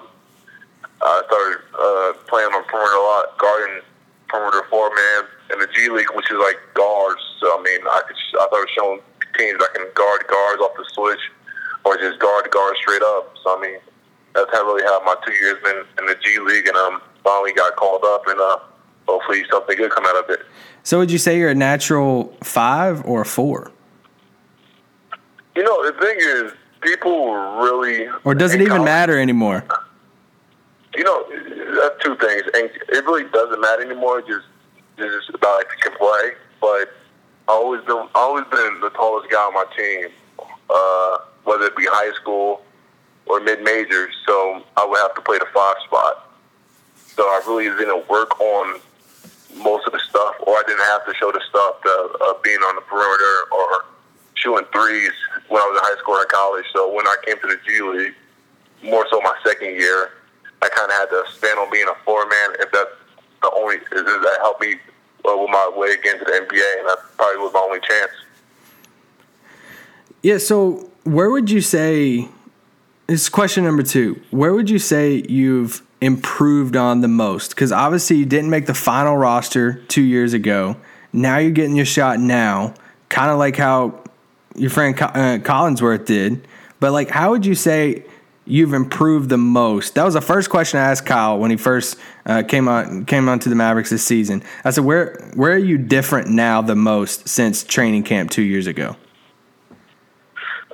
I 1.01 1.21
started 1.25 1.57
uh, 1.73 2.13
playing 2.27 2.53
on 2.53 2.63
perimeter 2.65 2.97
a 2.97 3.01
lot, 3.01 3.37
guarding 3.37 3.81
perimeter 4.29 4.63
four 4.69 4.89
man 4.93 5.23
in 5.53 5.59
the 5.59 5.67
G 5.73 5.89
League, 5.89 6.11
which 6.13 6.29
is 6.29 6.37
like 6.37 6.59
guards. 6.73 7.21
So 7.39 7.57
I 7.57 7.61
mean, 7.63 7.81
I 7.87 8.01
could 8.07 8.15
I 8.15 8.47
started 8.47 8.69
showing 8.75 8.99
teams 9.37 9.59
I 9.63 9.69
can 9.75 9.87
guard 9.95 10.27
guards 10.27 10.61
off 10.61 10.75
the 10.77 10.85
switch, 10.93 11.23
or 11.85 11.97
just 11.97 12.19
guard 12.19 12.49
guards 12.51 12.79
straight 12.79 13.01
up. 13.01 13.33
So 13.43 13.57
I 13.57 13.61
mean, 13.61 13.79
that's 14.35 14.51
how 14.51 14.63
really 14.63 14.83
how 14.83 15.01
my 15.03 15.15
two 15.25 15.33
years 15.33 15.57
been 15.63 15.83
in 15.99 16.05
the 16.05 16.15
G 16.21 16.39
League, 16.39 16.67
and 16.67 16.77
um, 16.77 17.01
finally 17.23 17.53
got 17.53 17.75
called 17.75 18.03
up, 18.05 18.27
and 18.27 18.39
uh, 18.39 18.59
hopefully 19.07 19.43
something 19.49 19.77
good 19.77 19.91
come 19.91 20.05
out 20.05 20.17
of 20.17 20.29
it. 20.29 20.45
So 20.83 20.99
would 20.99 21.11
you 21.11 21.17
say 21.17 21.37
you're 21.37 21.49
a 21.49 21.55
natural 21.55 22.35
five 22.43 23.05
or 23.05 23.21
a 23.21 23.25
four? 23.25 23.71
You 26.01 26.07
know, 26.07 26.13
the 26.13 26.21
thing 26.21 26.45
is, 26.47 26.53
people 26.81 27.35
really 27.35 28.07
Or 28.23 28.33
does 28.35 28.53
it 28.53 28.61
even 28.61 28.77
college- 28.77 28.85
matter 28.85 29.19
anymore? 29.19 29.63
You 30.95 31.03
know, 31.05 31.23
that's 31.79 32.03
two 32.03 32.15
things, 32.17 32.43
and 32.53 32.69
it 32.89 33.05
really 33.05 33.23
doesn't 33.31 33.61
matter 33.61 33.81
anymore. 33.83 34.21
Just, 34.21 34.45
it's 34.97 35.25
just 35.25 35.29
about 35.35 35.63
you 35.63 35.89
can 35.89 35.97
play. 35.97 36.31
But 36.59 36.91
I 37.47 37.53
always 37.53 37.81
been, 37.85 37.95
I 38.13 38.19
always 38.19 38.45
been 38.51 38.81
the 38.81 38.89
tallest 38.89 39.29
guy 39.31 39.37
on 39.39 39.53
my 39.53 39.65
team, 39.77 40.09
uh, 40.69 41.17
whether 41.45 41.65
it 41.65 41.77
be 41.77 41.85
high 41.85 42.13
school 42.15 42.61
or 43.25 43.39
mid 43.39 43.61
majors. 43.63 44.13
So 44.27 44.63
I 44.75 44.85
would 44.85 44.97
have 44.99 45.15
to 45.15 45.21
play 45.21 45.39
the 45.39 45.47
five 45.53 45.75
spot. 45.85 46.29
So 47.15 47.23
I 47.23 47.41
really 47.47 47.69
didn't 47.77 48.09
work 48.09 48.37
on 48.41 48.79
most 49.63 49.85
of 49.87 49.93
the 49.93 49.99
stuff, 49.99 50.35
or 50.41 50.55
I 50.55 50.63
didn't 50.67 50.83
have 50.85 51.05
to 51.05 51.13
show 51.15 51.31
the 51.31 51.41
stuff 51.49 51.75
of 51.85 52.21
uh, 52.21 52.33
being 52.43 52.59
on 52.59 52.75
the 52.75 52.81
perimeter 52.81 53.35
or 53.51 53.85
shooting 54.41 54.65
threes 54.73 55.11
when 55.47 55.61
I 55.61 55.65
was 55.65 55.79
in 55.79 55.83
high 55.85 55.99
school 56.01 56.15
or 56.15 56.25
college. 56.25 56.65
So 56.73 56.93
when 56.93 57.07
I 57.07 57.15
came 57.25 57.37
to 57.39 57.47
the 57.47 57.59
G 57.65 57.81
League, 57.81 58.15
more 58.83 59.05
so 59.09 59.21
my 59.21 59.35
second 59.45 59.75
year, 59.75 60.11
I 60.61 60.69
kind 60.69 60.89
of 60.89 60.97
had 60.97 61.09
to 61.09 61.23
stand 61.31 61.59
on 61.59 61.69
being 61.71 61.87
a 61.87 61.95
four 62.03 62.27
man. 62.27 62.55
If 62.59 62.71
that's 62.71 62.89
the 63.41 63.51
only, 63.55 63.75
if 63.75 63.91
that 63.91 64.37
helped 64.41 64.61
me 64.61 64.75
uh, 65.27 65.37
with 65.37 65.49
my 65.49 65.71
way 65.75 65.91
again 65.91 66.19
to 66.19 66.25
the 66.25 66.31
NBA, 66.31 66.79
and 66.79 66.89
that 66.89 66.97
probably 67.17 67.41
was 67.41 67.53
my 67.53 67.59
only 67.59 67.79
chance. 67.79 68.11
Yeah, 70.23 70.37
so 70.37 70.89
where 71.03 71.29
would 71.29 71.49
you 71.49 71.61
say 71.61 72.27
this 73.11 73.23
is 73.23 73.29
question 73.29 73.65
number 73.65 73.83
two. 73.83 74.21
Where 74.31 74.53
would 74.53 74.69
you 74.69 74.79
say 74.79 75.25
you've 75.27 75.85
improved 75.99 76.77
on 76.77 77.01
the 77.01 77.09
most? 77.09 77.49
Because 77.49 77.73
obviously 77.73 78.15
you 78.15 78.25
didn't 78.25 78.49
make 78.49 78.67
the 78.67 78.73
final 78.73 79.17
roster 79.17 79.83
two 79.89 80.01
years 80.01 80.33
ago. 80.33 80.77
Now 81.11 81.37
you're 81.37 81.51
getting 81.51 81.75
your 81.75 81.85
shot 81.85 82.21
now, 82.21 82.73
kind 83.09 83.29
of 83.29 83.37
like 83.37 83.57
how 83.57 84.00
your 84.55 84.69
friend 84.69 84.99
uh, 84.99 85.39
Collinsworth 85.39 86.05
did. 86.05 86.47
But 86.79 86.91
like, 86.91 87.09
how 87.09 87.31
would 87.31 87.45
you 87.45 87.55
say 87.55 88.03
you've 88.45 88.73
improved 88.73 89.29
the 89.29 89.37
most? 89.37 89.95
That 89.95 90.03
was 90.03 90.13
the 90.13 90.21
first 90.21 90.49
question 90.49 90.79
I 90.79 90.83
asked 90.83 91.05
Kyle 91.05 91.37
when 91.37 91.51
he 91.51 91.57
first 91.57 91.97
uh, 92.25 92.43
came 92.43 92.67
on 92.67 93.05
came 93.05 93.29
onto 93.29 93.49
the 93.49 93.55
Mavericks 93.55 93.89
this 93.89 94.03
season. 94.03 94.43
I 94.65 94.71
said, 94.71 94.83
"Where 94.83 95.31
where 95.35 95.53
are 95.53 95.57
you 95.57 95.77
different 95.77 96.29
now 96.29 96.61
the 96.61 96.75
most 96.75 97.27
since 97.27 97.63
training 97.63 98.03
camp 98.03 98.31
two 98.31 98.41
years 98.41 98.67
ago?" 98.67 98.95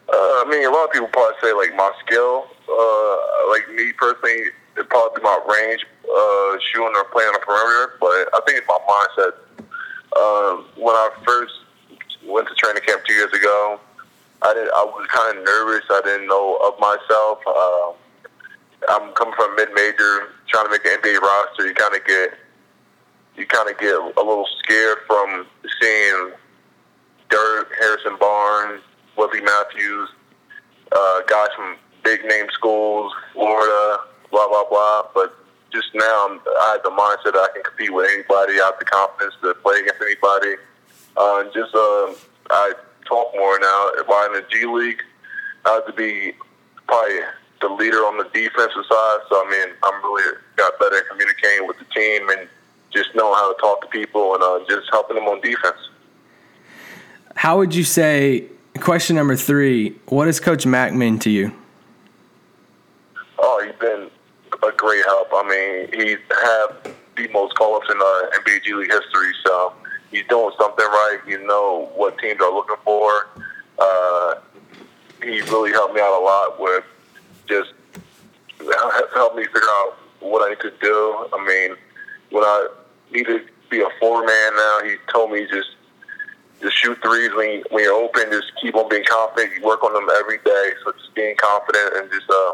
Uh, 0.10 0.14
I 0.14 0.46
mean, 0.50 0.66
a 0.66 0.70
lot 0.70 0.86
of 0.86 0.92
people 0.92 1.08
probably 1.08 1.36
say 1.42 1.54
like 1.54 1.76
my 1.76 1.92
skill. 2.06 2.48
Uh, 2.70 3.18
like 3.50 3.70
me 3.76 3.92
personally, 3.94 4.52
it 4.78 4.90
probably 4.90 5.24
my 5.24 5.40
range, 5.48 5.86
uh, 6.04 6.58
shooting 6.72 6.94
or 6.96 7.04
playing 7.12 7.32
the 7.34 7.40
perimeter. 7.40 7.98
But 8.00 8.30
I 8.34 8.40
think 8.46 8.60
it's 8.60 8.68
my 8.68 8.80
mindset. 8.88 9.34
Uh, 10.16 10.64
when 10.82 10.96
I 10.96 11.10
first 11.26 11.54
went 12.28 12.48
to 12.48 12.56
training 12.56 12.84
camp 12.86 13.04
two 13.06 13.14
years 13.14 13.34
ago, 13.34 13.80
I 14.42 14.54
did. 14.54 14.70
I 14.70 14.84
was 14.86 15.08
kind 15.10 15.38
of 15.38 15.44
nervous. 15.44 15.86
I 15.90 16.02
didn't 16.04 16.28
know 16.28 16.58
of 16.62 16.80
myself. 16.80 17.40
Uh, 17.48 17.94
I'm 18.94 19.14
coming 19.14 19.34
from 19.36 19.56
mid-major, 19.56 20.30
trying 20.48 20.66
to 20.66 20.72
make 20.72 20.86
an 20.86 21.02
NBA 21.02 21.20
roster. 21.22 21.66
You 21.66 21.74
kind 21.74 21.96
of 21.96 22.06
get, 22.06 22.38
you 23.36 23.46
kind 23.48 23.70
of 23.70 23.78
get 23.80 23.96
a 23.96 24.22
little 24.22 24.48
scared 24.60 25.00
from 25.08 25.48
seeing 25.82 26.32
Dirk, 27.30 27.74
Harrison 27.80 28.18
Barnes, 28.20 28.82
Wesley 29.18 29.42
Matthews, 29.42 30.10
uh, 30.96 31.22
guys 31.28 31.50
from 31.56 31.76
big 32.04 32.24
name 32.24 32.46
schools, 32.54 33.12
Florida, 33.34 33.98
blah 34.32 34.48
blah 34.48 34.70
blah. 34.70 35.04
But 35.14 35.36
just 35.74 35.90
now, 35.96 36.40
I 36.62 36.78
have 36.78 36.84
the 36.84 36.92
mindset 36.92 37.34
that 37.34 37.42
I 37.42 37.50
can 37.54 37.64
compete 37.64 37.94
with 37.94 38.10
anybody. 38.10 38.62
I 38.62 38.66
have 38.66 38.80
the 38.80 38.86
confidence 38.86 39.34
to 39.42 39.56
play 39.56 39.80
against 39.80 40.02
anybody. 40.02 40.56
Uh, 41.18 41.44
just 41.46 41.74
uh, 41.74 42.14
I 42.52 42.74
talk 43.06 43.34
more 43.36 43.60
now. 43.60 43.92
If 43.96 44.08
I'm 44.10 44.36
in 44.36 44.44
the 44.44 44.48
G 44.50 44.66
League, 44.66 45.02
I 45.66 45.74
have 45.74 45.86
to 45.88 45.94
be 45.94 46.34
probably 46.88 47.20
the 47.60 47.70
leader 47.70 47.98
on 47.98 48.18
the 48.18 48.26
defensive 48.26 48.86
side. 48.88 49.20
So 49.30 49.44
I 49.44 49.50
mean, 49.50 49.76
I'm 49.84 50.04
really 50.04 50.38
got 50.58 50.80
better 50.80 50.98
at 50.98 51.08
communicating 51.10 51.68
with 51.68 51.78
the 51.80 51.86
team 51.86 52.30
and 52.30 52.48
just 52.94 53.10
knowing 53.16 53.34
how 53.34 53.54
to 53.54 53.60
talk 53.60 53.82
to 53.82 53.88
people 53.88 54.36
and 54.36 54.44
uh, 54.44 54.60
just 54.70 54.88
helping 54.92 55.16
them 55.16 55.26
on 55.26 55.42
defense. 55.42 55.78
How 57.36 57.58
would 57.58 57.74
you 57.74 57.84
say? 57.84 58.46
Question 58.80 59.16
number 59.16 59.36
three: 59.36 59.96
What 60.06 60.26
does 60.26 60.40
Coach 60.40 60.68
Mack 60.68 60.94
mean 60.94 61.18
to 61.20 61.32
you? 61.32 61.52
Oh, 63.40 63.64
he's 63.66 63.76
been 63.80 64.10
a 64.64 64.72
great 64.76 65.04
help. 65.06 65.30
I 65.34 65.88
mean, 65.90 66.00
he 66.00 66.12
had 66.12 66.94
the 67.16 67.28
most 67.34 67.56
call-ups 67.56 67.88
in 67.90 67.98
uh, 67.98 68.40
NBA 68.40 68.64
G 68.64 68.74
League 68.76 68.92
history, 68.92 69.32
so 69.44 69.74
he's 70.12 70.26
doing 70.28 70.52
something 70.60 70.86
right. 70.86 71.20
You 71.28 71.46
know 71.46 71.92
what 71.96 72.18
teams 72.18 72.42
are 72.42 72.54
looking 72.54 72.76
for. 72.84 73.28
Uh, 73.80 74.36
he 75.22 75.42
really 75.42 75.72
helped 75.72 75.94
me 75.94 76.02
out 76.02 76.20
a 76.20 76.24
lot 76.24 76.60
with 76.60 76.84
just 77.48 77.74
helped 79.14 79.36
me 79.36 79.46
figure 79.46 79.62
out 79.62 79.98
what 80.20 80.46
I 80.46 80.50
need 80.50 80.60
to 80.62 80.74
do. 80.82 81.28
I 81.34 81.46
mean, 81.46 81.78
when 82.32 82.44
I 82.44 82.68
need 83.12 83.26
to 83.26 83.46
be 83.70 83.82
a 83.82 83.90
four 84.00 84.26
man 84.26 84.56
now, 84.56 84.80
he 84.84 84.96
told 85.12 85.32
me 85.32 85.46
just 85.46 85.70
just 86.62 86.76
shoot 86.76 86.98
threes 87.04 87.30
when, 87.36 87.50
you, 87.52 87.64
when 87.70 87.84
you're 87.84 87.94
open. 87.94 88.32
Just 88.32 88.52
keep 88.60 88.76
on 88.76 88.90
being 88.90 89.06
confident. 89.08 89.54
You 89.56 89.64
work 89.64 89.84
on 89.84 89.94
them 89.94 90.08
every 90.18 90.38
day. 90.40 90.72
So 90.84 90.92
just 90.94 91.14
being 91.14 91.36
confident 91.38 91.98
and 91.98 92.10
just 92.10 92.30
uh, 92.30 92.54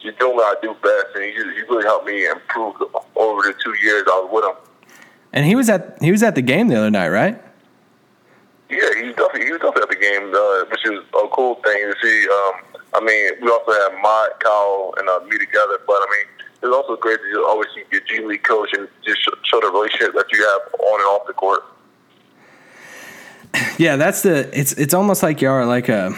just 0.00 0.18
doing 0.18 0.34
what 0.34 0.58
I 0.58 0.60
do 0.60 0.74
best. 0.82 1.14
And 1.14 1.24
he, 1.24 1.32
just, 1.32 1.56
he 1.56 1.62
really 1.62 1.84
helped 1.84 2.06
me 2.06 2.26
improve 2.26 2.74
over 3.14 3.42
the 3.42 3.54
two 3.62 3.74
years 3.82 4.04
I 4.08 4.18
was 4.20 4.30
with 4.32 4.44
him. 4.44 4.69
And 5.32 5.46
he 5.46 5.54
was 5.54 5.68
at 5.68 5.98
he 6.00 6.10
was 6.10 6.22
at 6.22 6.34
the 6.34 6.42
game 6.42 6.68
the 6.68 6.76
other 6.76 6.90
night, 6.90 7.08
right? 7.08 7.40
Yeah, 8.68 8.78
he 8.96 9.12
definitely 9.12 9.46
he 9.46 9.52
was 9.52 9.60
definitely 9.60 9.82
at 9.82 9.88
the 9.88 9.96
game, 9.96 10.34
uh, 10.34 10.64
which 10.70 10.84
is 10.84 11.04
a 11.14 11.28
cool 11.28 11.56
thing 11.56 11.90
to 11.90 11.94
see. 12.02 12.28
Um, 12.28 12.80
I 12.94 13.00
mean, 13.00 13.32
we 13.40 13.50
also 13.50 13.72
had 13.72 14.00
Mott, 14.02 14.40
Kyle, 14.40 14.94
and 14.98 15.08
uh, 15.08 15.20
me 15.28 15.38
together, 15.38 15.78
but 15.86 15.94
I 15.94 16.06
mean, 16.10 16.46
it's 16.62 16.74
also 16.74 16.96
great 16.96 17.20
to 17.20 17.46
always 17.46 17.68
see 17.74 17.84
your 17.92 18.00
G 18.02 18.24
League 18.24 18.42
coach 18.42 18.70
and 18.72 18.88
just 19.04 19.20
show 19.22 19.60
the 19.60 19.70
relationship 19.72 20.14
that 20.14 20.26
you 20.32 20.44
have 20.44 20.74
on 20.80 21.00
and 21.00 21.08
off 21.08 21.26
the 21.26 21.32
court. 21.32 21.62
Yeah, 23.78 23.96
that's 23.96 24.22
the 24.22 24.50
it's 24.58 24.72
it's 24.74 24.92
almost 24.92 25.22
like 25.22 25.40
you 25.40 25.48
are 25.48 25.64
like 25.64 25.88
a 25.88 26.14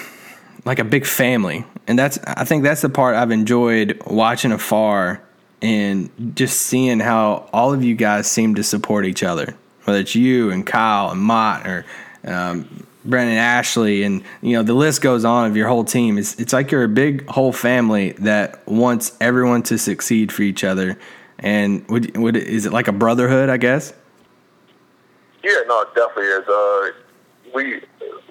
like 0.65 0.79
a 0.79 0.85
big 0.85 1.07
family. 1.07 1.65
And 1.87 1.99
that's 1.99 2.19
I 2.27 2.45
think 2.45 2.65
that's 2.65 2.83
the 2.83 2.89
part 2.89 3.15
I've 3.15 3.31
enjoyed 3.31 4.01
watching 4.07 4.53
afar 4.53 5.23
and 5.63 6.11
just 6.37 6.61
seeing 6.61 6.99
how 7.01 7.49
all 7.53 7.73
of 7.73 7.83
you 7.83 7.95
guys 7.95 8.27
seem 8.31 8.57
to 8.57 8.65
support 8.65 9.07
each 9.07 9.23
other. 9.23 9.55
Whether 9.85 10.01
it's 10.01 10.15
you 10.15 10.51
and 10.51 10.67
Kyle 10.67 11.11
and 11.11 11.21
Mott 11.21 11.67
or 11.67 11.87
um, 12.25 12.87
Brandon 13.05 13.37
Ashley 13.37 14.03
and 14.03 14.23
you 14.43 14.57
know 14.57 14.63
the 14.63 14.75
list 14.75 15.01
goes 15.01 15.25
on 15.25 15.49
of 15.51 15.57
your 15.57 15.69
whole 15.69 15.85
team. 15.85 16.19
It's 16.19 16.39
it's 16.39 16.53
like 16.53 16.71
you're 16.71 16.85
a 16.85 16.89
big 16.89 17.27
whole 17.29 17.53
family 17.53 18.13
that 18.19 18.67
wants 18.69 19.17
everyone 19.21 19.63
to 19.65 19.79
succeed 19.79 20.31
for 20.31 20.43
each 20.43 20.63
other. 20.63 20.99
And 21.39 21.89
would 21.89 22.17
would 22.17 22.37
is 22.37 22.67
it 22.67 22.73
like 22.73 22.89
a 22.89 22.93
brotherhood? 22.93 23.49
I 23.49 23.57
guess. 23.57 23.93
Yeah, 25.43 25.59
no, 25.67 25.81
it 25.83 25.95
definitely 25.95 26.27
is. 26.27 26.49
Uh, 26.49 26.91
we 27.55 27.81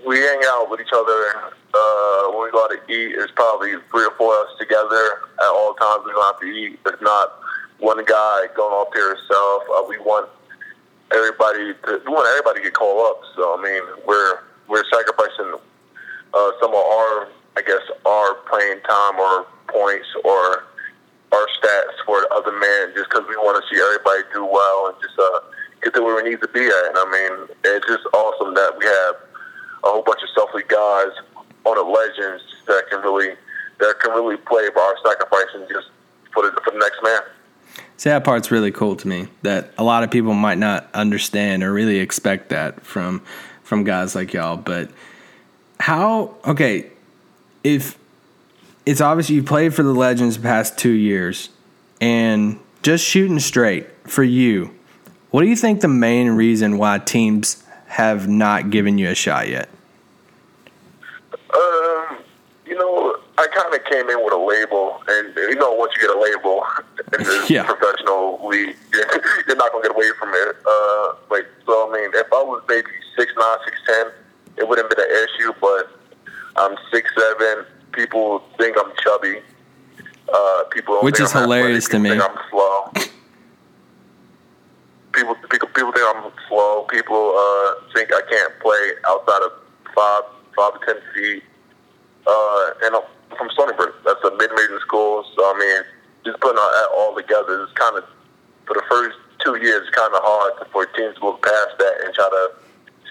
we 0.06 0.18
hang 0.18 0.42
out 0.48 0.68
with 0.70 0.82
each 0.82 0.94
other 0.94 1.52
uh, 1.74 2.32
when 2.32 2.46
we 2.46 2.52
go 2.52 2.64
out 2.64 2.72
to 2.72 2.82
eat. 2.92 3.16
It's 3.18 3.32
probably 3.34 3.74
three 3.92 4.06
or 4.06 4.16
four 4.18 4.34
of 4.34 4.48
us 4.48 4.54
together 4.60 5.22
at 5.40 5.48
all 5.48 5.74
times. 5.76 6.04
We 6.06 6.12
don't 6.12 6.26
have 6.26 6.42
to 6.42 6.48
eat. 6.48 6.80
It's 6.86 7.02
not 7.02 7.34
one 7.80 8.04
guy 8.06 8.48
going 8.56 8.74
off 8.74 8.94
here 8.94 9.16
himself. 9.16 9.64
Uh, 9.70 9.84
we 9.88 9.98
want 10.00 10.30
everybody 11.14 11.74
to 11.74 12.02
we 12.06 12.12
want 12.12 12.28
everybody 12.30 12.60
to 12.60 12.64
get 12.64 12.74
called 12.74 13.06
up. 13.10 13.22
So 13.36 13.58
I 13.58 13.62
mean, 13.62 13.82
we're 14.08 14.40
we're 14.68 14.86
sacrificing 14.90 15.60
uh, 16.34 16.52
some 16.60 16.72
of 16.72 16.84
our 16.84 17.28
I 17.58 17.62
guess 17.66 17.84
our 18.06 18.36
playing 18.50 18.82
time 18.88 19.20
or 19.20 19.46
points 19.68 20.08
or 20.24 20.66
our 21.32 21.48
stats 21.60 21.96
for 22.06 22.20
the 22.22 22.30
other 22.36 22.52
man 22.52 22.92
just 22.96 23.10
because 23.10 23.24
we 23.28 23.36
want 23.38 23.56
to 23.56 23.64
see 23.72 23.80
everybody 23.80 24.24
do 24.34 24.46
well 24.46 24.92
and 24.92 24.96
just 25.02 25.18
uh, 25.18 25.40
get 25.84 25.94
to 25.96 26.02
where 26.02 26.22
we 26.24 26.30
need 26.30 26.42
to 26.42 26.48
be 26.50 26.66
at. 26.66 26.86
And 26.88 26.98
I 26.98 27.06
mean, 27.12 27.48
it's 27.64 27.88
just 27.88 28.06
awesome 28.14 28.54
that 28.54 28.74
we 28.78 28.86
have 28.86 29.16
a 29.84 29.88
whole 29.88 30.04
bunch 30.04 30.22
of 30.24 30.30
selfie 30.36 30.68
guys 30.68 31.12
on 31.66 31.76
the 31.76 31.84
legends 31.84 32.44
that 32.68 32.84
can 32.90 33.02
really 33.02 33.36
that 33.80 34.00
can 34.00 34.12
really 34.12 34.38
play 34.38 34.70
by 34.76 34.82
our 34.82 34.96
sacrificing 35.04 35.68
just 35.72 35.90
for 36.34 36.44
the 36.44 36.62
for 36.64 36.72
the 36.72 36.80
next 36.80 37.02
man. 37.04 37.22
See, 37.98 38.10
that 38.10 38.24
part's 38.24 38.52
really 38.52 38.72
cool 38.72 38.96
to 38.96 39.08
me. 39.08 39.28
That 39.44 39.74
a 39.78 39.84
lot 39.84 40.04
of 40.04 40.12
people 40.12 40.34
might 40.34 40.58
not 40.58 40.90
understand 40.94 41.64
or 41.64 41.72
really 41.72 42.00
expect 42.00 42.50
that 42.50 42.82
from 42.82 43.22
from 43.64 43.84
guys 43.84 44.16
like 44.16 44.34
y'all. 44.34 44.58
But 44.58 44.90
how? 45.80 46.36
Okay, 46.46 46.92
if 47.64 47.98
it's 48.86 49.02
obvious 49.02 49.30
you 49.30 49.44
played 49.44 49.74
for 49.74 49.84
the 49.84 49.94
Legends 49.94 50.38
the 50.38 50.44
past 50.44 50.78
two 50.78 50.92
years, 50.92 51.50
and 52.00 52.60
just 52.82 53.06
shooting 53.06 53.40
straight 53.40 53.88
for 54.10 54.24
you, 54.24 54.74
what 55.32 55.42
do 55.42 55.48
you 55.48 55.56
think 55.56 55.82
the 55.82 55.88
main 55.88 56.30
reason 56.30 56.78
why 56.78 57.00
teams 57.00 57.64
have 57.88 58.28
not 58.28 58.70
given 58.70 58.98
you 58.98 59.10
a 59.10 59.16
shot 59.16 59.48
yet? 59.50 59.70
Um, 61.54 62.18
you 62.66 62.78
know, 62.78 63.18
I 63.38 63.48
kind 63.48 63.74
of 63.74 63.84
came 63.86 64.10
in 64.10 64.24
with 64.24 64.34
a 64.34 64.38
label, 64.38 65.02
and 65.08 65.36
you 65.36 65.56
know, 65.56 65.74
once 65.74 65.92
you 65.96 66.08
get 66.08 66.16
a 66.16 66.20
label 66.20 66.64
in 67.18 67.24
this 67.24 67.50
Yeah. 67.50 67.64
professional 67.64 68.40
league, 68.48 68.76
you're 69.48 69.56
not 69.58 69.72
gonna 69.72 69.84
get 69.84 69.92
away 69.92 70.10
from 70.20 70.30
it. 70.34 70.56
Uh, 70.66 71.14
like, 71.30 71.46
so 71.66 71.90
I 71.90 71.94
mean, 71.94 72.12
if 72.14 72.32
I 72.32 72.44
was 72.44 72.64
maybe 72.70 72.88
six 73.18 73.34
nine, 73.38 73.58
six 73.66 73.78
ten, 73.88 74.08
it 74.58 74.68
wouldn't 74.68 74.90
been 74.90 75.00
an 75.00 75.12
issue. 75.12 75.54
But 75.60 75.92
I'm 76.56 76.78
six 76.92 77.10
seven. 77.18 77.66
People 77.92 78.44
think 78.58 78.78
I'm 78.80 78.92
chubby. 79.04 79.40
Uh, 80.34 80.64
people 80.72 81.00
Which 81.02 81.20
is 81.20 81.34
hilarious 81.34 81.90
to 81.90 82.00
me. 82.00 82.12
Think 82.12 82.24
I'm 82.24 82.38
slow. 82.50 82.92
People, 85.14 85.36
people, 85.50 85.68
people 85.70 85.92
think 85.92 86.06
I'm 86.16 86.32
slow. 86.48 86.86
People 86.90 87.36
uh, 87.36 87.74
think 87.94 88.12
I 88.14 88.22
can't 88.30 88.54
play 88.60 88.92
outside 89.08 89.42
of 89.44 89.52
five, 89.94 90.24
five 90.56 90.80
to 90.80 90.86
ten 90.86 90.96
feet. 91.14 91.44
Uh, 92.26 92.70
and 92.84 92.96
I'm 92.96 93.38
from 93.38 93.50
Stony 93.52 93.74
Brook. 93.76 93.96
That's 94.06 94.24
a 94.24 94.32
mid-major 94.32 94.80
school. 94.82 95.26
So 95.36 95.42
I 95.44 95.58
mean, 95.60 95.84
just 96.24 96.40
putting 96.40 96.56
that 96.56 96.90
all 96.96 97.16
together 97.16 97.64
is 97.64 97.70
kind 97.74 97.98
of 97.98 98.06
for 98.66 98.74
the 98.74 98.84
first 98.90 99.18
two 99.44 99.58
years, 99.58 99.90
kind 99.90 100.14
of 100.14 100.22
hard 100.24 100.68
for 100.72 100.86
teams 100.86 101.18
to 101.18 101.26
look 101.26 101.42
past 101.42 101.76
that 101.80 101.94
and 102.06 102.14
try 102.14 102.30
to 102.30 102.52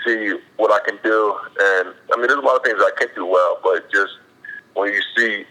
see 0.06 0.38
what 0.56 0.70
I 0.72 0.80
can 0.88 0.98
do. 1.02 1.36
And 1.60 1.94
I 2.12 2.16
mean, 2.16 2.28
there's 2.28 2.38
a 2.38 2.46
lot 2.46 2.56
of 2.56 2.62
things 2.62 2.78
I 2.78 2.92
can 2.96 3.08
do 3.14 3.26
well, 3.26 3.58
but 3.62 3.90
just 3.92 4.12
when 4.74 4.92
you 4.92 5.02
see 5.16 5.44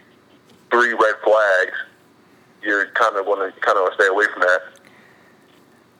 three 0.70 0.92
red 0.94 1.14
flags, 1.22 1.76
you're 2.62 2.86
kind 2.92 3.16
of 3.16 3.26
want 3.26 3.54
to 3.54 3.60
kind 3.60 3.78
of 3.78 3.92
stay 3.94 4.06
away 4.06 4.24
from 4.32 4.42
that. 4.42 4.60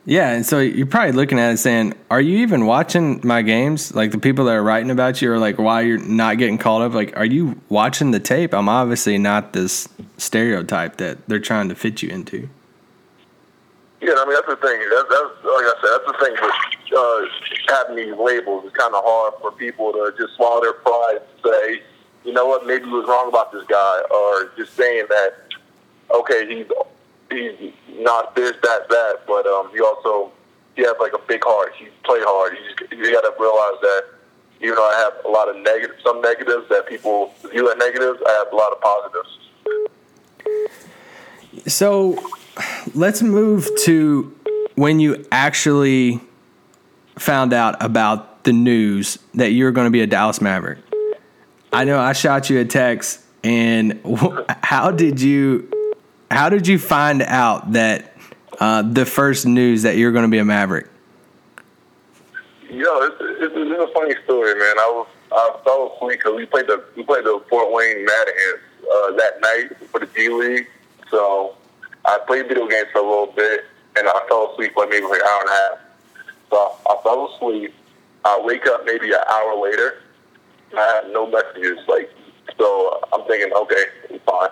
Yeah, 0.07 0.31
and 0.31 0.47
so 0.47 0.61
you're 0.61 0.87
probably 0.87 1.13
looking 1.13 1.39
at 1.39 1.53
it 1.53 1.59
saying, 1.59 1.95
"Are 2.11 2.21
you 2.21 2.39
even 2.39 2.67
watching 2.67 3.21
my 3.23 3.43
games? 3.43 3.95
Like 3.95 4.13
the 4.13 4.19
people 4.19 4.47
that 4.47 4.53
are 4.53 4.63
writing 4.63 4.91
about 4.91 5.21
you, 5.21 5.31
or 5.33 5.39
like 5.39 5.59
why 5.59 5.83
you're 5.83 5.99
not 5.99 6.39
getting 6.39 6.57
called 6.59 6.83
up? 6.83 6.95
Like, 6.95 7.17
are 7.17 7.25
you 7.25 7.61
watching 7.69 8.11
the 8.11 8.21
tape? 8.21 8.55
I'm 8.55 8.69
obviously 8.69 9.19
not 9.19 9.53
this 9.53 9.89
stereotype 10.17 10.97
that 10.97 11.29
they're 11.29 11.39
trying 11.39 11.69
to 11.69 11.75
fit 11.75 12.03
you 12.03 12.09
into." 12.09 12.49
Yeah, 14.01 14.15
I 14.17 14.25
mean 14.25 14.35
that's 14.35 14.47
the 14.47 14.57
thing. 14.57 14.81
That's, 14.89 15.09
that's 15.11 15.45
like 15.45 15.67
I 15.69 15.75
said, 15.83 15.91
that's 15.93 16.07
the 16.07 16.25
thing 16.25 16.35
with 16.41 16.71
uh, 16.97 17.77
having 17.77 17.97
these 17.97 18.17
labels. 18.17 18.65
It's 18.65 18.77
kind 18.77 18.95
of 18.95 19.05
hard 19.05 19.35
for 19.43 19.53
people 19.53 19.93
to 19.93 20.13
just 20.19 20.35
swallow 20.37 20.63
their 20.63 20.73
pride 20.73 21.19
and 21.21 21.45
say, 21.45 21.83
you 22.25 22.33
know 22.33 22.47
what, 22.47 22.67
maybe 22.67 22.87
he 22.87 22.91
was 22.91 23.07
wrong 23.07 23.29
about 23.29 23.53
this 23.53 23.65
guy, 23.69 24.01
or 24.11 24.53
just 24.57 24.75
saying 24.75 25.05
that, 25.11 25.35
okay, 26.15 26.47
he's 26.49 26.67
he's 27.31 27.73
not 27.99 28.35
this, 28.35 28.53
that, 28.63 28.89
that, 28.89 29.21
but 29.27 29.47
um, 29.47 29.71
he 29.73 29.81
also 29.81 30.33
he 30.77 30.83
has 30.83 30.95
like 31.01 31.13
a 31.13 31.19
big 31.27 31.43
heart. 31.45 31.73
He 31.77 31.87
played 32.05 32.23
hard. 32.25 32.57
You, 32.91 32.99
you 32.99 33.13
got 33.13 33.23
to 33.23 33.35
realize 33.39 33.81
that 33.83 34.05
even 34.61 34.75
though 34.75 34.89
I 34.89 34.97
have 34.97 35.25
a 35.25 35.29
lot 35.29 35.49
of 35.49 35.57
negative, 35.57 35.97
some 36.05 36.21
negatives 36.21 36.69
that 36.69 36.87
people 36.87 37.35
view 37.51 37.71
as 37.71 37.77
negatives, 37.79 38.21
I 38.27 38.33
have 38.33 38.53
a 38.53 38.57
lot 38.57 38.73
of 38.73 38.81
positives. 38.81 39.39
So 41.67 42.23
let's 42.95 43.23
move 43.23 43.69
to 43.85 44.37
when 44.77 45.01
you 45.01 45.27
actually 45.33 46.21
found 47.19 47.53
out 47.53 47.83
about 47.83 48.45
the 48.45 48.53
news 48.53 49.19
that 49.35 49.53
you're 49.53 49.73
going 49.73 49.87
to 49.87 49.91
be 49.91 50.01
a 50.01 50.07
Dallas 50.07 50.41
Maverick. 50.41 50.79
I 51.73 51.85
know 51.85 51.99
I 51.99 52.13
shot 52.13 52.51
you 52.51 52.59
a 52.61 52.65
text, 52.65 53.21
and 53.45 54.01
how 54.63 54.91
did 54.91 55.21
you 55.21 55.71
how 56.31 56.49
did 56.49 56.67
you 56.67 56.79
find 56.79 57.23
out 57.23 57.73
that 57.73 58.17
uh, 58.59 58.83
the 58.83 59.05
first 59.05 59.47
news 59.47 59.83
that 59.83 59.97
you're 59.97 60.13
going 60.13 60.25
to 60.25 60.31
be 60.31 60.39
a 60.39 60.45
Maverick? 60.45 60.87
Yo, 62.71 63.03
it's, 63.03 63.17
it's, 63.21 63.55
it's 63.57 63.91
a 63.91 63.93
funny 63.93 64.15
story, 64.25 64.55
man. 64.55 64.79
I 64.79 64.91
was 64.93 65.07
I 65.33 65.57
fell 65.65 65.95
asleep 65.95 66.19
because 66.19 66.37
we 66.37 66.47
played 66.47 66.67
the 66.67 66.85
we 66.97 67.05
played 67.05 67.25
the 67.25 67.43
Fort 67.49 67.73
Wayne 67.73 68.05
Mad 68.05 68.29
Ants 68.29 68.63
uh, 68.83 69.13
that 69.17 69.41
night 69.41 69.89
for 69.91 70.01
the 70.01 70.07
D 70.07 70.29
League. 70.29 70.69
So 71.11 71.57
I 72.05 72.19
played 72.27 72.49
video 72.49 72.67
games 72.69 72.89
for 72.93 72.99
a 72.99 73.03
little 73.03 73.33
bit, 73.35 73.65
and 73.97 74.09
I 74.09 74.21
fell 74.29 74.53
asleep 74.53 74.73
for 74.75 74.87
maybe 74.87 75.05
an 75.05 75.13
hour 75.13 75.41
and 75.41 75.49
a 75.49 75.53
half. 75.53 75.79
So 76.51 76.77
I 76.89 76.97
fell 77.03 77.33
asleep. 77.35 77.75
I 78.25 78.41
wake 78.43 78.67
up 78.67 78.85
maybe 78.85 79.13
an 79.13 79.21
hour 79.29 79.61
later. 79.61 80.03
I 80.77 81.03
had 81.03 81.13
no 81.13 81.27
messages. 81.29 81.79
Like, 81.89 82.13
so 82.59 83.01
I'm 83.13 83.23
thinking, 83.27 83.53
okay, 83.53 83.85
it's 84.11 84.25
fine. 84.25 84.51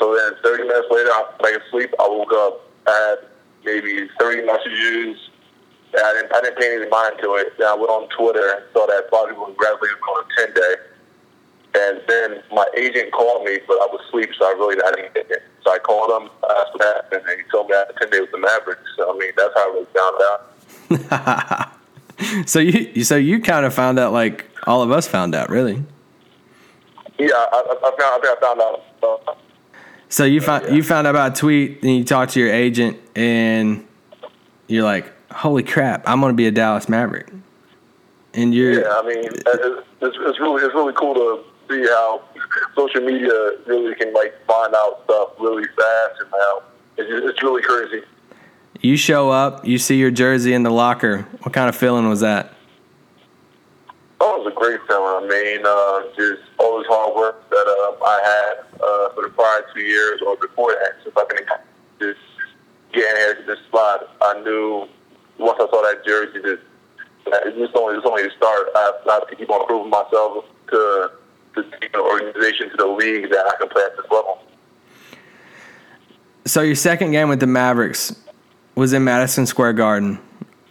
So 0.00 0.16
then 0.16 0.32
30 0.42 0.64
minutes 0.64 0.88
later, 0.90 1.10
I'm 1.12 1.36
back 1.38 1.60
asleep. 1.60 1.92
I 2.00 2.08
woke 2.08 2.32
up. 2.32 2.66
I 2.88 2.90
had 2.90 3.28
maybe 3.64 4.08
30 4.18 4.46
messages. 4.46 5.28
I 5.92 6.12
didn't, 6.14 6.34
I 6.34 6.40
didn't 6.40 6.58
pay 6.58 6.76
any 6.76 6.88
mind 6.88 7.16
to 7.20 7.34
it. 7.34 7.52
Then 7.58 7.68
I 7.68 7.74
went 7.74 7.90
on 7.90 8.08
Twitter 8.16 8.40
and 8.40 8.64
saw 8.72 8.86
that 8.86 9.12
a 9.12 9.14
lot 9.14 9.24
of 9.24 9.30
people 9.30 9.44
congratulated 9.44 9.98
me 10.00 10.08
on 10.08 10.24
a 10.24 10.46
10 10.46 10.54
day. 10.54 10.74
And 11.72 12.00
then 12.08 12.42
my 12.50 12.66
agent 12.76 13.12
called 13.12 13.44
me, 13.44 13.58
but 13.68 13.74
I 13.74 13.86
was 13.92 14.00
asleep, 14.08 14.30
so 14.36 14.46
I 14.46 14.52
really 14.52 14.82
I 14.82 14.90
didn't 14.90 15.14
get 15.14 15.30
it. 15.30 15.42
So 15.62 15.70
I 15.70 15.78
called 15.78 16.10
him, 16.10 16.30
asked 16.48 16.72
what 16.72 16.82
happened, 16.82 17.22
and 17.28 17.38
he 17.38 17.48
told 17.50 17.68
me 17.68 17.76
I 17.76 17.84
had 17.86 17.96
10 18.00 18.10
days 18.10 18.20
with 18.22 18.30
the 18.32 18.38
Mavericks. 18.38 18.88
So, 18.96 19.14
I 19.14 19.18
mean, 19.18 19.30
that's 19.36 19.54
how 19.54 19.70
I 19.70 19.74
really 19.74 19.86
found 20.88 21.36
out. 21.44 22.48
so 22.48 22.58
you 22.58 23.04
so 23.04 23.16
you 23.16 23.40
kind 23.40 23.64
of 23.64 23.74
found 23.74 23.98
out 23.98 24.12
like 24.12 24.46
all 24.66 24.82
of 24.82 24.90
us 24.90 25.06
found 25.06 25.34
out, 25.34 25.48
really. 25.50 25.84
Yeah, 27.18 27.28
I, 27.34 27.76
I 27.84 27.90
found 27.98 28.00
I 28.00 28.18
think 28.20 28.38
I 28.38 28.40
found 28.40 28.60
out. 28.60 28.82
Uh, 29.02 29.34
so 30.10 30.24
you 30.24 30.40
found 30.40 30.64
yeah. 30.64 30.74
you 30.74 30.82
found 30.82 31.06
out 31.06 31.14
about 31.14 31.32
a 31.32 31.40
tweet, 31.40 31.82
and 31.82 31.96
you 31.96 32.04
talked 32.04 32.32
to 32.32 32.40
your 32.40 32.52
agent, 32.52 32.98
and 33.14 33.86
you're 34.66 34.84
like, 34.84 35.12
"Holy 35.32 35.62
crap, 35.62 36.06
I'm 36.06 36.20
going 36.20 36.32
to 36.32 36.36
be 36.36 36.46
a 36.46 36.50
Dallas 36.50 36.88
Maverick." 36.88 37.32
And 38.34 38.52
you're 38.52 38.82
yeah, 38.82 38.98
I 38.98 39.06
mean, 39.06 39.24
it's, 39.24 39.86
it's 40.00 40.40
really 40.40 40.62
it's 40.64 40.74
really 40.74 40.92
cool 40.94 41.14
to 41.14 41.44
see 41.68 41.82
how 41.82 42.22
social 42.74 43.00
media 43.00 43.52
really 43.66 43.94
can 43.94 44.12
like 44.12 44.34
find 44.46 44.74
out 44.74 45.02
stuff 45.04 45.30
really 45.38 45.66
fast, 45.76 46.20
and 46.20 46.30
how 46.30 46.62
it's, 46.96 47.08
it's 47.08 47.42
really 47.42 47.62
crazy. 47.62 48.02
You 48.80 48.96
show 48.96 49.30
up, 49.30 49.64
you 49.64 49.78
see 49.78 49.96
your 49.96 50.10
jersey 50.10 50.54
in 50.54 50.64
the 50.64 50.70
locker. 50.70 51.22
What 51.42 51.52
kind 51.52 51.68
of 51.68 51.76
feeling 51.76 52.08
was 52.08 52.20
that? 52.20 52.54
Oh, 54.20 54.40
it 54.40 54.44
was 54.44 54.52
a 54.52 54.56
great 54.56 54.80
feeling. 54.86 55.24
I 55.24 55.28
mean, 55.28 55.66
uh, 55.66 56.02
just 56.16 56.49
all 56.70 56.78
this 56.78 56.86
hard 56.88 57.16
work 57.16 57.50
that 57.50 57.66
uh, 57.66 58.04
I 58.04 58.18
had 58.22 58.54
uh, 58.74 59.14
for 59.14 59.22
the 59.24 59.30
prior 59.34 59.66
two 59.74 59.80
years 59.80 60.20
or 60.26 60.36
before 60.36 60.72
that, 60.72 61.02
since 61.02 61.14
I've 61.18 61.28
been 61.28 61.44
just 61.98 62.20
getting 62.92 63.16
here 63.16 63.34
to 63.34 63.42
this 63.42 63.58
spot, 63.66 64.14
I 64.22 64.40
knew 64.42 64.86
once 65.38 65.58
I 65.60 65.66
saw 65.70 65.82
that 65.82 66.04
jersey 66.06 66.40
that 66.42 66.60
it's 67.46 67.56
just 67.58 67.74
only 67.76 67.96
it's 67.96 68.06
only 68.06 68.22
the 68.22 68.30
start. 68.36 68.68
I 68.74 68.80
have, 68.80 68.94
I 69.08 69.12
have 69.14 69.28
to 69.28 69.36
keep 69.36 69.50
on 69.50 69.66
proving 69.66 69.90
myself 69.90 70.44
to 70.70 71.10
to 71.54 71.62
the 71.62 71.98
organization 71.98 72.70
to 72.70 72.76
the 72.76 72.86
league 72.86 73.30
that 73.30 73.46
I 73.46 73.56
can 73.58 73.68
play 73.68 73.82
at 73.82 73.96
this 73.96 74.06
level. 74.10 74.38
So 76.46 76.62
your 76.62 76.76
second 76.76 77.10
game 77.10 77.28
with 77.28 77.40
the 77.40 77.46
Mavericks 77.46 78.14
was 78.74 78.92
in 78.92 79.04
Madison 79.04 79.46
Square 79.46 79.74
Garden. 79.74 80.20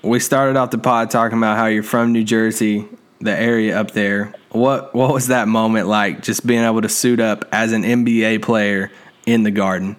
We 0.02 0.20
started 0.20 0.56
off 0.56 0.72
the 0.72 0.78
pod 0.78 1.12
talking 1.12 1.38
about 1.38 1.58
how 1.58 1.66
you're 1.68 1.84
from 1.84 2.14
New 2.14 2.24
Jersey, 2.24 2.88
the 3.20 3.38
area 3.38 3.80
up 3.80 3.92
there. 3.92 4.34
What 4.52 4.94
what 4.96 5.14
was 5.14 5.28
that 5.28 5.48
moment 5.48 5.88
like? 5.88 6.22
Just 6.22 6.46
being 6.46 6.64
able 6.64 6.82
to 6.82 6.90
suit 6.90 7.20
up 7.20 7.46
as 7.52 7.72
an 7.72 7.84
NBA 7.84 8.42
player 8.42 8.92
in 9.26 9.44
the 9.44 9.52
Garden. 9.52 9.96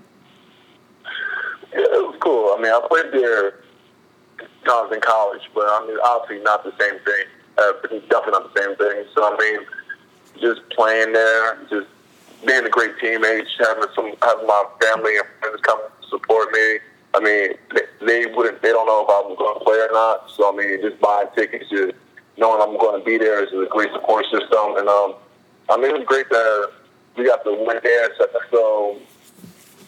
Yeah, 1.72 1.80
it 1.80 2.02
was 2.02 2.16
cool. 2.20 2.54
I 2.56 2.62
mean, 2.62 2.72
I 2.72 2.80
played 2.88 3.12
there 3.12 3.60
when 4.38 4.70
I 4.70 4.82
was 4.82 4.92
in 4.92 5.00
college, 5.00 5.42
but 5.54 5.64
I 5.64 5.86
mean, 5.86 5.98
obviously 6.02 6.42
not 6.42 6.64
the 6.64 6.72
same 6.80 6.98
thing. 7.00 7.24
Uh, 7.58 7.72
definitely 8.08 8.32
not 8.32 8.54
the 8.54 8.60
same 8.60 8.76
thing. 8.76 9.04
So 9.14 9.22
I 9.24 9.36
mean, 9.36 9.66
just 10.40 10.68
playing 10.70 11.12
there, 11.12 11.58
just 11.68 11.88
being 12.46 12.64
a 12.64 12.70
great 12.70 12.96
teammate, 12.96 13.46
having 13.58 13.84
some 13.94 14.12
having 14.22 14.46
my 14.46 14.64
family 14.80 15.16
and 15.16 15.26
friends 15.40 15.60
come 15.62 15.80
support 16.08 16.50
me. 16.52 16.78
I 17.12 17.18
mean, 17.18 17.54
they, 17.74 18.06
they 18.06 18.26
wouldn't, 18.26 18.62
they 18.62 18.68
don't 18.68 18.86
know 18.86 19.02
if 19.02 19.10
I'm 19.10 19.36
going 19.36 19.58
to 19.58 19.64
play 19.64 19.78
or 19.78 19.90
not. 19.92 20.30
So 20.30 20.52
I 20.52 20.56
mean, 20.56 20.80
just 20.80 21.00
buying 21.00 21.26
tickets, 21.34 21.68
just 21.68 21.94
knowing 22.40 22.60
I'm 22.60 22.76
going 22.78 22.98
to 22.98 23.04
be 23.04 23.18
there 23.18 23.44
is 23.44 23.52
a 23.52 23.68
great 23.70 23.92
support 23.92 24.24
system. 24.24 24.76
And 24.76 24.88
um, 24.88 25.14
I 25.68 25.76
mean, 25.76 25.94
it's 25.94 26.06
great 26.06 26.28
that 26.30 26.72
we 27.16 27.24
got 27.26 27.44
the 27.44 27.52
win 27.52 27.78
there, 27.82 28.10
so 28.16 28.98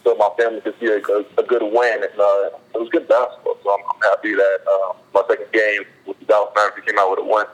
so, 0.04 0.16
my 0.16 0.28
family 0.36 0.60
could 0.60 0.74
see 0.80 0.86
a, 0.86 0.96
a 0.96 1.44
good 1.44 1.62
win. 1.62 2.02
And 2.02 2.20
uh, 2.20 2.50
it 2.74 2.80
was 2.80 2.88
good 2.90 3.06
basketball. 3.08 3.56
So 3.62 3.72
I'm, 3.72 3.80
I'm 3.94 4.10
happy 4.10 4.34
that 4.34 4.58
uh, 4.66 4.94
my 5.14 5.22
second 5.28 5.52
game 5.52 5.84
with 6.06 6.18
the 6.18 6.24
Dallas 6.24 6.50
Mavericks 6.56 6.86
came 6.86 6.98
out 6.98 7.10
with 7.10 7.20
a 7.20 7.24
win. 7.24 7.46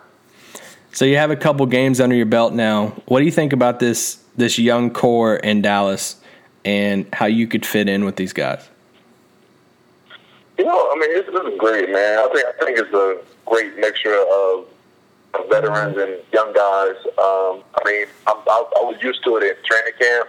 So 0.92 1.04
you 1.04 1.16
have 1.18 1.30
a 1.30 1.36
couple 1.36 1.66
games 1.66 2.00
under 2.00 2.16
your 2.16 2.26
belt 2.26 2.54
now. 2.54 2.88
What 3.04 3.20
do 3.20 3.26
you 3.26 3.30
think 3.30 3.52
about 3.52 3.80
this 3.80 4.22
this 4.36 4.58
young 4.58 4.90
core 4.90 5.36
in 5.36 5.60
Dallas 5.60 6.16
and 6.64 7.06
how 7.12 7.26
you 7.26 7.46
could 7.46 7.66
fit 7.66 7.88
in 7.88 8.04
with 8.04 8.16
these 8.16 8.32
guys? 8.32 8.66
You 10.56 10.64
know, 10.64 10.90
I 10.90 10.98
mean, 10.98 11.12
this, 11.12 11.26
this 11.26 11.52
is 11.52 11.58
great, 11.58 11.90
man. 11.90 12.18
I 12.18 12.28
think 12.32 12.46
I 12.46 12.64
think 12.64 12.78
it's 12.78 12.94
a 12.94 13.18
great 13.44 13.76
mixture 13.78 14.24
of 14.32 14.66
veterans 15.48 15.96
and 15.96 16.18
young 16.32 16.52
guys. 16.52 16.96
Um, 17.18 17.62
I 17.74 17.80
mean, 17.84 18.06
I'm, 18.26 18.36
I, 18.46 18.64
I 18.80 18.82
was 18.84 18.96
used 19.02 19.22
to 19.24 19.36
it 19.36 19.42
in 19.44 19.54
training 19.64 19.92
camp, 19.98 20.28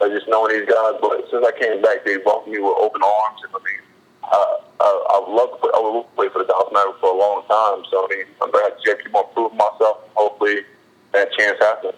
uh, 0.00 0.08
just 0.08 0.28
knowing 0.28 0.58
these 0.58 0.68
guys. 0.68 0.94
But 1.00 1.28
since 1.30 1.44
I 1.44 1.52
came 1.58 1.82
back, 1.82 2.04
they 2.04 2.18
welcomed 2.18 2.54
me 2.54 2.60
with 2.60 2.76
open 2.78 3.02
arms, 3.02 3.40
and 3.44 3.52
I 3.54 3.58
mean, 3.58 3.80
uh, 4.24 4.56
I 4.80 5.24
would 5.26 5.34
love 5.34 5.50
to 5.50 5.56
play, 5.56 5.70
I 5.74 5.80
would 5.80 6.14
play 6.14 6.28
for 6.28 6.38
the 6.38 6.46
Dallas 6.46 6.70
Mavericks 6.72 7.00
for 7.00 7.14
a 7.14 7.18
long 7.18 7.42
time. 7.48 7.84
So 7.90 8.04
I 8.04 8.08
mean, 8.14 8.26
I'm 8.42 8.50
glad 8.50 8.72
to 8.84 8.96
keep 9.02 9.14
on 9.14 9.24
proving 9.34 9.58
myself. 9.58 9.98
Hopefully, 10.14 10.60
that 11.12 11.32
chance 11.32 11.58
happens. 11.58 11.94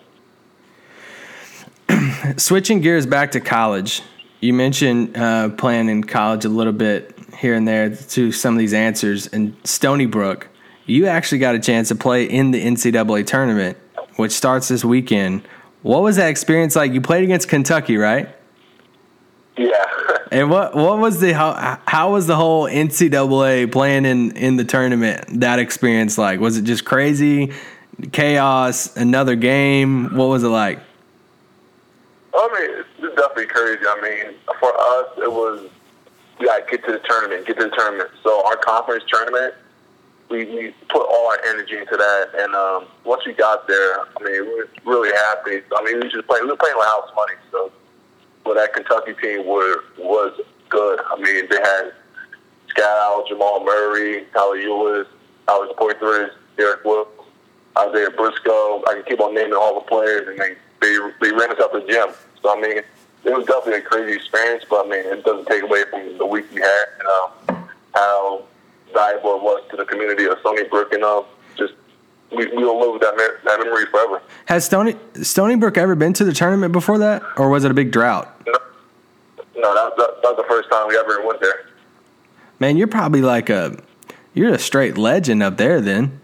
Switching 2.43 2.81
gears 2.81 3.07
back 3.07 3.33
to 3.33 3.41
college, 3.41 4.03
you 4.41 4.53
mentioned 4.53 5.17
uh, 5.17 5.51
playing 5.51 5.89
in 5.89 6.05
college 6.05 6.45
a 6.45 6.49
little 6.49 6.73
bit 6.73 7.19
here 7.37 7.55
and 7.55 7.67
there 7.67 7.95
to 7.95 8.33
some 8.33 8.55
of 8.55 8.59
these 8.59 8.75
answers. 8.75 9.27
And 9.29 9.57
Stony 9.65 10.07
Brook, 10.07 10.49
you 10.87 11.07
actually 11.07 11.39
got 11.39 11.55
a 11.55 11.59
chance 11.59 11.89
to 11.89 11.95
play 11.95 12.25
in 12.25 12.51
the 12.51 12.65
NCAA 12.65 13.27
tournament, 13.27 13.77
which 14.17 14.33
starts 14.33 14.69
this 14.69 14.85
weekend. 14.85 15.43
What 15.83 16.03
was 16.03 16.17
that 16.17 16.29
experience 16.29 16.77
like? 16.77 16.93
You 16.93 17.01
played 17.01 17.25
against 17.25 17.49
Kentucky, 17.49 17.97
right? 17.97 18.29
Yeah. 19.57 19.85
and 20.31 20.51
what 20.51 20.75
what 20.75 20.99
was 20.99 21.21
the 21.21 21.35
how 21.35 21.79
how 21.87 22.13
was 22.13 22.27
the 22.27 22.37
whole 22.37 22.65
NCAA 22.65 23.71
playing 23.71 24.07
in 24.07 24.37
in 24.37 24.57
the 24.57 24.65
tournament? 24.65 25.41
That 25.41 25.59
experience 25.59 26.17
like 26.17 26.41
was 26.41 26.57
it 26.57 26.63
just 26.63 26.85
crazy, 26.85 27.53
chaos, 28.13 28.97
another 28.97 29.37
game? 29.37 30.17
What 30.17 30.29
was 30.29 30.43
it 30.43 30.49
like? 30.49 30.81
I 32.35 32.49
mean, 32.49 32.85
it's 32.99 33.17
definitely 33.17 33.47
crazy. 33.47 33.83
I 33.87 34.01
mean, 34.01 34.35
for 34.59 34.73
us, 34.75 35.07
it 35.19 35.31
was 35.31 35.69
we 36.41 36.47
got 36.47 36.67
to 36.67 36.77
get 36.77 36.85
to 36.87 36.93
the 36.93 37.01
tournament, 37.01 37.47
get 37.47 37.59
to 37.59 37.65
the 37.65 37.77
tournament. 37.77 38.11
So 38.23 38.45
our 38.47 38.57
conference 38.57 39.05
tournament, 39.09 39.55
we, 40.33 40.47
we 40.47 40.75
put 40.89 41.03
all 41.03 41.27
our 41.29 41.39
energy 41.51 41.77
into 41.77 41.97
that. 41.97 42.31
And 42.39 42.55
um, 42.55 42.87
once 43.05 43.25
we 43.27 43.33
got 43.35 43.69
there, 43.69 44.01
I 44.01 44.23
mean, 44.23 44.47
we 44.47 44.55
were 44.55 44.69
really 44.85 45.15
happy. 45.15 45.61
I 45.77 45.85
mean, 45.85 46.01
we 46.01 46.09
just 46.09 46.27
playing, 46.27 46.45
we 46.45 46.51
were 46.51 46.57
playing 46.57 46.77
with 46.77 46.87
house 46.87 47.11
money. 47.15 47.35
So, 47.51 47.71
but 48.45 48.55
that 48.55 48.73
Kentucky 48.73 49.15
team 49.21 49.47
were 49.47 49.85
was 49.99 50.41
good. 50.69 51.01
I 51.07 51.17
mean, 51.21 51.47
they 51.51 51.57
had 51.57 51.93
Skal, 52.69 53.27
Jamal 53.29 53.63
Murray, 53.63 54.25
Tyler 54.33 54.57
Ulis, 54.57 55.07
Alex 55.49 55.73
Poythress, 55.79 56.31
Derek 56.57 56.85
Willis, 56.85 57.09
Isaiah 57.79 58.11
Briscoe. 58.11 58.83
I 58.89 58.95
can 58.95 59.05
keep 59.05 59.21
on 59.21 59.35
naming 59.35 59.55
all 59.55 59.75
the 59.81 59.87
players, 59.87 60.27
and 60.27 60.39
they 60.39 60.57
they, 60.81 60.99
they 61.21 61.31
ran 61.31 61.53
us 61.53 61.61
out 61.61 61.73
the 61.73 61.85
gym. 61.87 62.09
So 62.43 62.57
I 62.57 62.61
mean, 62.61 62.79
it 62.79 63.31
was 63.31 63.47
definitely 63.47 63.81
a 63.81 63.83
crazy 63.83 64.17
experience, 64.17 64.65
but 64.69 64.87
I 64.87 64.89
mean, 64.89 65.05
it 65.05 65.25
doesn't 65.25 65.47
take 65.47 65.63
away 65.63 65.85
from 65.91 66.19
the 66.19 66.27
week 66.27 66.47
we 66.53 66.61
had 66.61 66.85
and 66.99 67.09
um, 67.09 67.69
how 67.95 68.43
valuable 68.93 69.37
it 69.37 69.43
was 69.43 69.63
to 69.71 69.77
the 69.77 69.85
community 69.85 70.25
of 70.25 70.39
Stony 70.41 70.65
Brook, 70.65 70.93
and 70.93 71.03
um, 71.05 71.25
just 71.57 71.75
we 72.31 72.47
we 72.49 72.65
will 72.65 72.93
live 72.93 73.01
that 73.01 73.17
that 73.45 73.59
memory 73.61 73.87
forever. 73.87 74.23
Has 74.47 74.65
Stony 74.65 74.97
Stony 75.23 75.57
Brook 75.57 75.77
ever 75.77 75.95
been 75.95 76.13
to 76.15 76.25
the 76.25 76.33
tournament 76.33 76.73
before 76.73 76.99
that, 76.99 77.23
or 77.37 77.49
was 77.49 77.65
it 77.65 77.71
a 77.71 77.75
big 77.75 77.91
drought? 77.91 78.35
No, 78.47 78.53
no 79.57 79.75
that, 79.75 79.97
that, 79.97 80.23
that 80.23 80.29
was 80.29 80.37
the 80.37 80.49
first 80.49 80.71
time 80.71 80.89
we 80.89 80.97
ever 80.97 81.25
went 81.27 81.41
there. 81.41 81.67
Man, 82.59 82.77
you're 82.77 82.89
probably 82.89 83.23
like 83.23 83.51
a 83.51 83.77
you're 84.35 84.55
a 84.55 84.59
straight 84.59 84.97
legend 84.97 85.43
up 85.43 85.57
there 85.57 85.81
then. 85.81 86.21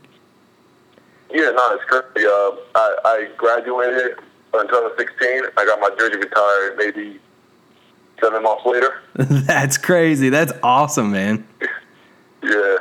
Yeah, 1.30 1.50
no, 1.50 1.74
it's 1.74 1.84
crazy. 1.84 2.26
Uh, 2.26 2.56
I, 2.74 2.96
I 3.04 3.28
graduated 3.36 4.18
in 4.54 4.66
2016. 4.66 5.42
I 5.56 5.64
got 5.66 5.78
my 5.78 5.90
jersey 5.98 6.16
retired 6.16 6.76
maybe 6.78 7.20
seven 8.20 8.42
months 8.42 8.64
later. 8.64 9.02
That's 9.14 9.76
crazy. 9.76 10.30
That's 10.30 10.52
awesome, 10.62 11.12
man. 11.12 11.46
Yeah. 12.42 12.76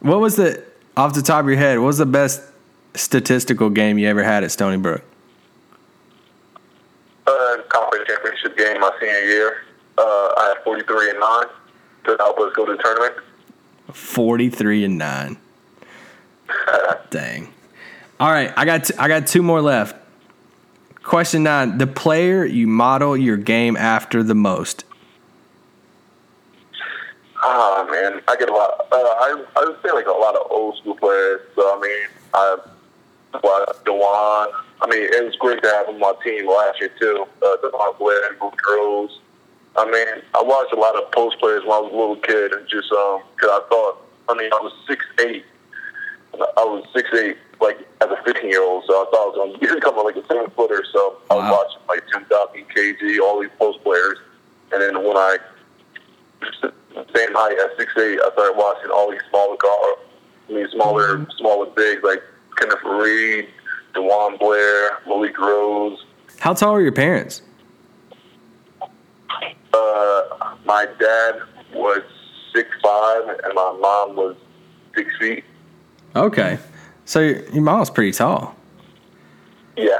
What 0.00 0.20
was 0.20 0.36
the 0.36 0.64
off 0.96 1.14
the 1.14 1.22
top 1.22 1.44
of 1.44 1.48
your 1.48 1.58
head? 1.58 1.78
What 1.78 1.86
was 1.86 1.98
the 1.98 2.06
best 2.06 2.42
statistical 2.94 3.70
game 3.70 3.98
you 3.98 4.08
ever 4.08 4.22
had 4.22 4.44
at 4.44 4.50
Stony 4.50 4.76
Brook? 4.76 5.02
Uh, 7.26 7.58
conference 7.68 8.08
championship 8.08 8.56
game 8.56 8.80
my 8.80 8.90
senior 9.00 9.20
year. 9.20 9.62
Uh, 9.96 10.00
I 10.02 10.54
had 10.56 10.64
43 10.64 11.10
and 11.10 11.20
9 11.20 11.44
to 12.04 12.16
help 12.18 12.38
us 12.38 12.52
go 12.54 12.64
to 12.64 12.76
the 12.76 12.82
tournament. 12.82 13.14
43 13.92 14.84
and 14.84 14.98
9. 14.98 15.36
Dang. 17.10 17.52
All 18.20 18.30
right, 18.30 18.52
I 18.56 18.64
got 18.64 18.84
t- 18.84 18.94
I 18.98 19.08
got 19.08 19.26
two 19.26 19.42
more 19.42 19.60
left. 19.60 19.96
Question 21.02 21.42
9, 21.44 21.78
the 21.78 21.86
player 21.86 22.44
you 22.44 22.66
model 22.66 23.16
your 23.16 23.36
game 23.36 23.76
after 23.76 24.22
the 24.22 24.34
most. 24.34 24.84
Oh 27.42 27.86
man, 27.90 28.20
I 28.26 28.36
get 28.36 28.48
a 28.48 28.52
lot. 28.52 28.86
Uh, 28.90 28.96
I 28.96 29.44
I 29.56 29.64
would 29.64 29.76
say 29.82 29.92
like 29.92 30.06
a 30.06 30.10
lot 30.10 30.34
of 30.34 30.50
old 30.50 30.76
school 30.78 30.96
players. 30.96 31.40
So 31.54 31.62
I 31.62 31.80
mean, 31.80 32.08
I 32.34 32.56
watched 33.42 33.84
DeJuan. 33.84 34.52
I 34.80 34.86
mean, 34.88 35.02
it 35.02 35.24
was 35.24 35.36
great 35.36 35.62
to 35.62 35.68
have 35.68 35.88
him 35.88 36.02
on 36.02 36.14
my 36.16 36.24
team 36.24 36.48
last 36.48 36.80
year 36.80 36.90
too. 36.98 37.26
Uh, 37.42 37.56
DeJuan 37.62 37.98
Blair 37.98 38.36
Luke 38.40 38.60
Rose. 38.68 39.20
I 39.76 39.84
mean, 39.84 40.22
I 40.34 40.42
watched 40.42 40.72
a 40.72 40.76
lot 40.76 40.96
of 40.96 41.10
post 41.12 41.38
players 41.38 41.62
when 41.62 41.72
I 41.72 41.78
was 41.78 41.92
a 41.92 41.96
little 41.96 42.16
kid, 42.16 42.52
and 42.52 42.66
just 42.68 42.90
um, 42.90 43.22
cause 43.38 43.50
I 43.50 43.60
thought, 43.70 44.02
I 44.28 44.34
mean, 44.34 44.50
I 44.52 44.58
was 44.60 44.72
six 44.88 45.04
eight. 45.20 45.44
I 46.34 46.64
was 46.64 46.84
six 46.92 47.08
eight, 47.14 47.36
like 47.60 47.78
as 48.00 48.10
a 48.10 48.20
fifteen 48.24 48.50
year 48.50 48.62
old, 48.62 48.84
so 48.86 48.94
I 48.94 49.04
thought 49.10 49.22
I 49.22 49.26
was 49.30 49.36
going 49.36 49.60
to 49.60 49.74
become 49.76 49.96
like 50.04 50.16
a 50.16 50.26
seven 50.26 50.50
footer. 50.56 50.84
So 50.92 51.18
I 51.30 51.34
was 51.34 51.46
watching 51.50 51.82
like 51.86 52.02
Tim 52.10 52.26
Duncan, 52.28 52.64
KG, 52.74 53.20
all 53.20 53.40
these 53.40 53.50
post 53.58 53.82
players, 53.84 54.18
and 54.72 54.82
then 54.82 55.04
when 55.04 55.16
I 55.16 55.38
same 57.14 57.34
height 57.34 57.58
at 57.58 57.76
six 57.78 57.92
eight, 57.96 58.18
I 58.20 58.30
started 58.32 58.56
watching 58.56 58.90
all 58.90 59.10
these 59.10 59.20
smaller 59.30 59.56
guards, 59.56 60.00
I 60.48 60.52
mean 60.52 60.68
smaller 60.70 61.26
smaller 61.38 61.66
bigs 61.66 62.02
like 62.02 62.22
Kenneth 62.56 62.78
Faried, 62.84 63.48
DeJuan 63.94 64.38
Blair, 64.38 64.98
Malik 65.06 65.38
Rose. 65.38 66.04
How 66.38 66.54
tall 66.54 66.74
are 66.74 66.82
your 66.82 66.92
parents? 66.92 67.42
Uh, 68.80 70.22
my 70.64 70.86
dad 70.98 71.40
was 71.74 72.02
six 72.54 72.68
five 72.82 73.28
and 73.28 73.54
my 73.54 73.76
mom 73.80 74.16
was 74.16 74.36
six 74.94 75.16
feet. 75.18 75.44
Okay. 76.16 76.58
So 77.04 77.20
your, 77.20 77.44
your 77.50 77.62
mom's 77.62 77.90
pretty 77.90 78.12
tall. 78.12 78.54
Yeah. 79.76 79.98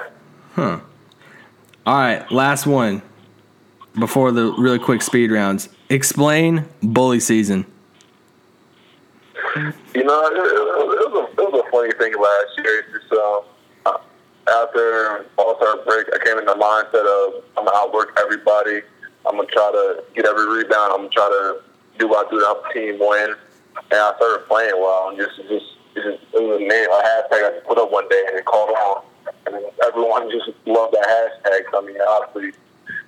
Hmm. 0.55 0.77
All 1.87 1.97
right, 1.97 2.31
last 2.31 2.67
one 2.67 3.01
before 3.99 4.33
the 4.33 4.53
really 4.59 4.79
quick 4.79 5.03
speed 5.03 5.31
rounds. 5.31 5.69
Explain 5.89 6.65
bully 6.83 7.21
season. 7.21 7.67
You 9.95 10.05
know, 10.05 10.27
it, 10.27 10.37
it, 10.37 11.11
was 11.11 11.29
a, 11.29 11.41
it 11.41 11.53
was 11.53 11.65
a 11.67 11.71
funny 11.71 11.93
thing 11.99 12.15
last 12.15 12.53
year. 12.59 12.85
Just 12.93 13.13
uh, 13.13 13.99
after 14.49 15.27
All 15.37 15.57
Star 15.57 15.83
break, 15.85 16.07
I 16.15 16.23
came 16.25 16.39
in 16.39 16.47
the 16.47 16.55
mindset 16.55 17.05
of 17.05 17.45
I'm 17.57 17.65
gonna 17.65 17.77
outwork 17.77 18.19
everybody. 18.21 18.83
I'm 19.27 19.37
gonna 19.37 19.49
try 19.49 19.71
to 19.73 20.05
get 20.15 20.27
every 20.27 20.47
rebound. 20.47 20.93
I'm 20.93 21.09
gonna 21.09 21.11
try 21.11 21.29
to 21.29 21.63
do 21.99 22.09
what 22.09 22.27
I 22.27 22.31
do 22.31 22.39
to 22.39 22.45
help 22.45 22.73
team 22.73 22.99
win. 22.99 23.35
And 23.91 24.01
I 24.01 24.15
started 24.17 24.47
playing 24.49 24.77
well, 24.79 25.09
and 25.11 25.19
just 25.19 25.37
just 25.49 25.67
just, 25.95 26.23
it 26.35 26.43
was 26.43 26.61
a 26.61 26.65
name, 26.65 26.89
a 26.91 27.01
hashtag 27.03 27.43
I 27.43 27.61
put 27.67 27.79
up 27.79 27.91
one 27.91 28.09
day, 28.09 28.23
and 28.29 28.39
it 28.39 28.45
caught 28.45 28.71
on. 28.71 29.05
And 29.47 29.57
everyone 29.85 30.31
just 30.35 30.51
loved 30.67 30.95
that 30.95 31.07
hashtag. 31.07 31.71
So 31.71 31.83
I 31.83 31.87
mean, 31.87 31.97
obviously, 32.01 32.53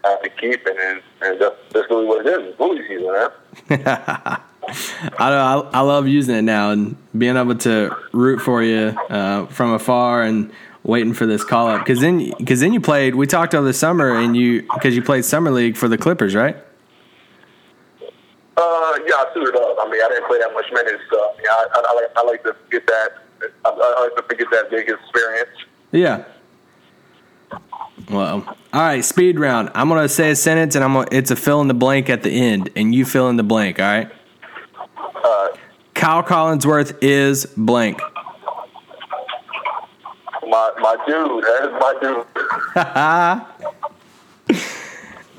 I 0.05 0.11
have 0.11 0.23
to 0.23 0.31
keep 0.31 0.67
it, 0.67 0.77
and, 0.79 1.03
and 1.23 1.41
that's, 1.41 1.57
that's 1.73 1.91
really 1.91 2.07
what 2.07 2.27
it 2.27 2.31
is. 2.31 2.49
It's 2.49 2.59
bully 2.59 2.83
season, 2.89 3.13
man. 3.13 3.31
I, 5.19 5.31
know, 5.31 5.69
I 5.73 5.79
I 5.79 5.81
love 5.81 6.07
using 6.07 6.37
it 6.37 6.43
now 6.43 6.71
and 6.71 6.97
being 7.17 7.37
able 7.37 7.57
to 7.57 7.97
root 8.13 8.41
for 8.41 8.63
you 8.63 8.97
uh, 9.09 9.47
from 9.47 9.73
afar 9.73 10.23
and 10.23 10.53
waiting 10.85 11.13
for 11.13 11.27
this 11.27 11.45
call 11.45 11.69
up 11.69 11.81
because 11.81 12.01
then 12.01 12.33
because 12.39 12.61
then 12.61 12.73
you 12.73 12.81
played. 12.81 13.15
We 13.15 13.27
talked 13.27 13.55
over 13.55 13.67
the 13.67 13.75
summer 13.75 14.15
and 14.15 14.37
you 14.37 14.63
because 14.75 14.95
you 14.95 15.03
played 15.03 15.25
summer 15.25 15.51
league 15.51 15.77
for 15.77 15.89
the 15.89 15.99
Clippers, 15.99 16.35
right? 16.35 16.57
Uh, 18.57 18.99
yeah, 19.07 19.15
I 19.15 19.31
suited 19.35 19.57
up. 19.57 19.77
I 19.81 19.89
mean, 19.91 20.03
I 20.03 20.09
didn't 20.09 20.27
play 20.27 20.39
that 20.39 20.53
much 20.53 20.67
minutes, 20.73 21.03
so 21.11 21.19
I, 21.19 21.33
I, 21.51 21.67
I, 21.75 21.83
I 21.89 21.95
like 21.95 22.11
I 22.17 22.23
like 22.23 22.43
to 22.45 22.57
get 22.71 22.87
that. 22.87 23.11
I, 23.65 23.71
I 23.71 24.11
like 24.15 24.29
to 24.29 24.37
get 24.37 24.51
that 24.51 24.71
big 24.71 24.89
experience. 24.89 25.51
Yeah. 25.93 26.25
Well, 28.09 28.57
all 28.73 28.81
right, 28.81 29.05
speed 29.05 29.39
round. 29.39 29.71
I'm 29.75 29.89
gonna 29.89 30.09
say 30.09 30.31
a 30.31 30.37
sentence 30.37 30.75
and 30.75 30.85
I'm 30.85 30.95
gonna, 30.95 31.09
it's 31.11 31.31
a 31.31 31.37
fill 31.37 31.61
in 31.61 31.69
the 31.69 31.75
blank 31.75 32.09
at 32.09 32.23
the 32.23 32.31
end, 32.31 32.71
and 32.77 32.95
you 32.95 33.05
fill 33.05 33.29
in 33.29 33.37
the 33.37 33.43
blank. 33.43 33.81
All 33.81 33.87
right. 33.87 34.11
Uh, 34.97 35.49
Kyle 35.95 36.23
Collinsworth 36.23 36.97
is 37.03 37.47
blank. 37.57 38.01
my 40.47 40.71
my 40.79 40.97
dude, 41.07 41.45
that 41.45 41.65
is 41.65 41.73
my 41.81 41.95
dude. 42.01 42.27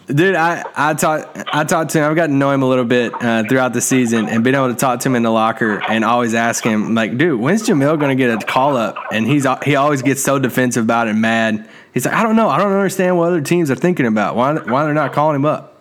Dude, 0.07 0.35
I 0.35 0.63
I 0.75 0.93
talked 0.93 1.37
I 1.53 1.63
talked 1.63 1.91
to 1.91 1.99
him. 1.99 2.09
I've 2.09 2.15
gotten 2.15 2.35
to 2.35 2.37
know 2.37 2.51
him 2.51 2.63
a 2.63 2.67
little 2.67 2.85
bit 2.85 3.13
uh, 3.13 3.43
throughout 3.47 3.73
the 3.73 3.81
season, 3.81 4.27
and 4.27 4.43
been 4.43 4.55
able 4.55 4.67
to 4.67 4.75
talk 4.75 4.99
to 5.01 5.09
him 5.09 5.15
in 5.15 5.23
the 5.23 5.29
locker, 5.29 5.81
and 5.87 6.03
always 6.03 6.33
ask 6.33 6.65
him 6.65 6.95
like, 6.95 7.17
"Dude, 7.17 7.39
when's 7.39 7.63
Jameel 7.67 7.97
going 7.97 8.15
to 8.17 8.21
get 8.21 8.43
a 8.43 8.45
call 8.45 8.75
up?" 8.75 8.95
And 9.11 9.25
he's 9.25 9.47
he 9.63 9.75
always 9.75 10.01
gets 10.01 10.21
so 10.21 10.37
defensive 10.37 10.83
about 10.83 11.07
it, 11.07 11.11
and 11.11 11.21
mad. 11.21 11.69
He's 11.93 12.05
like, 12.05 12.15
"I 12.15 12.23
don't 12.23 12.35
know. 12.35 12.49
I 12.49 12.57
don't 12.57 12.71
understand 12.71 13.17
what 13.17 13.27
other 13.27 13.41
teams 13.41 13.69
are 13.69 13.75
thinking 13.75 14.05
about. 14.05 14.35
Why 14.35 14.53
why 14.53 14.85
they're 14.85 14.93
not 14.93 15.13
calling 15.13 15.35
him 15.35 15.45
up?" 15.45 15.71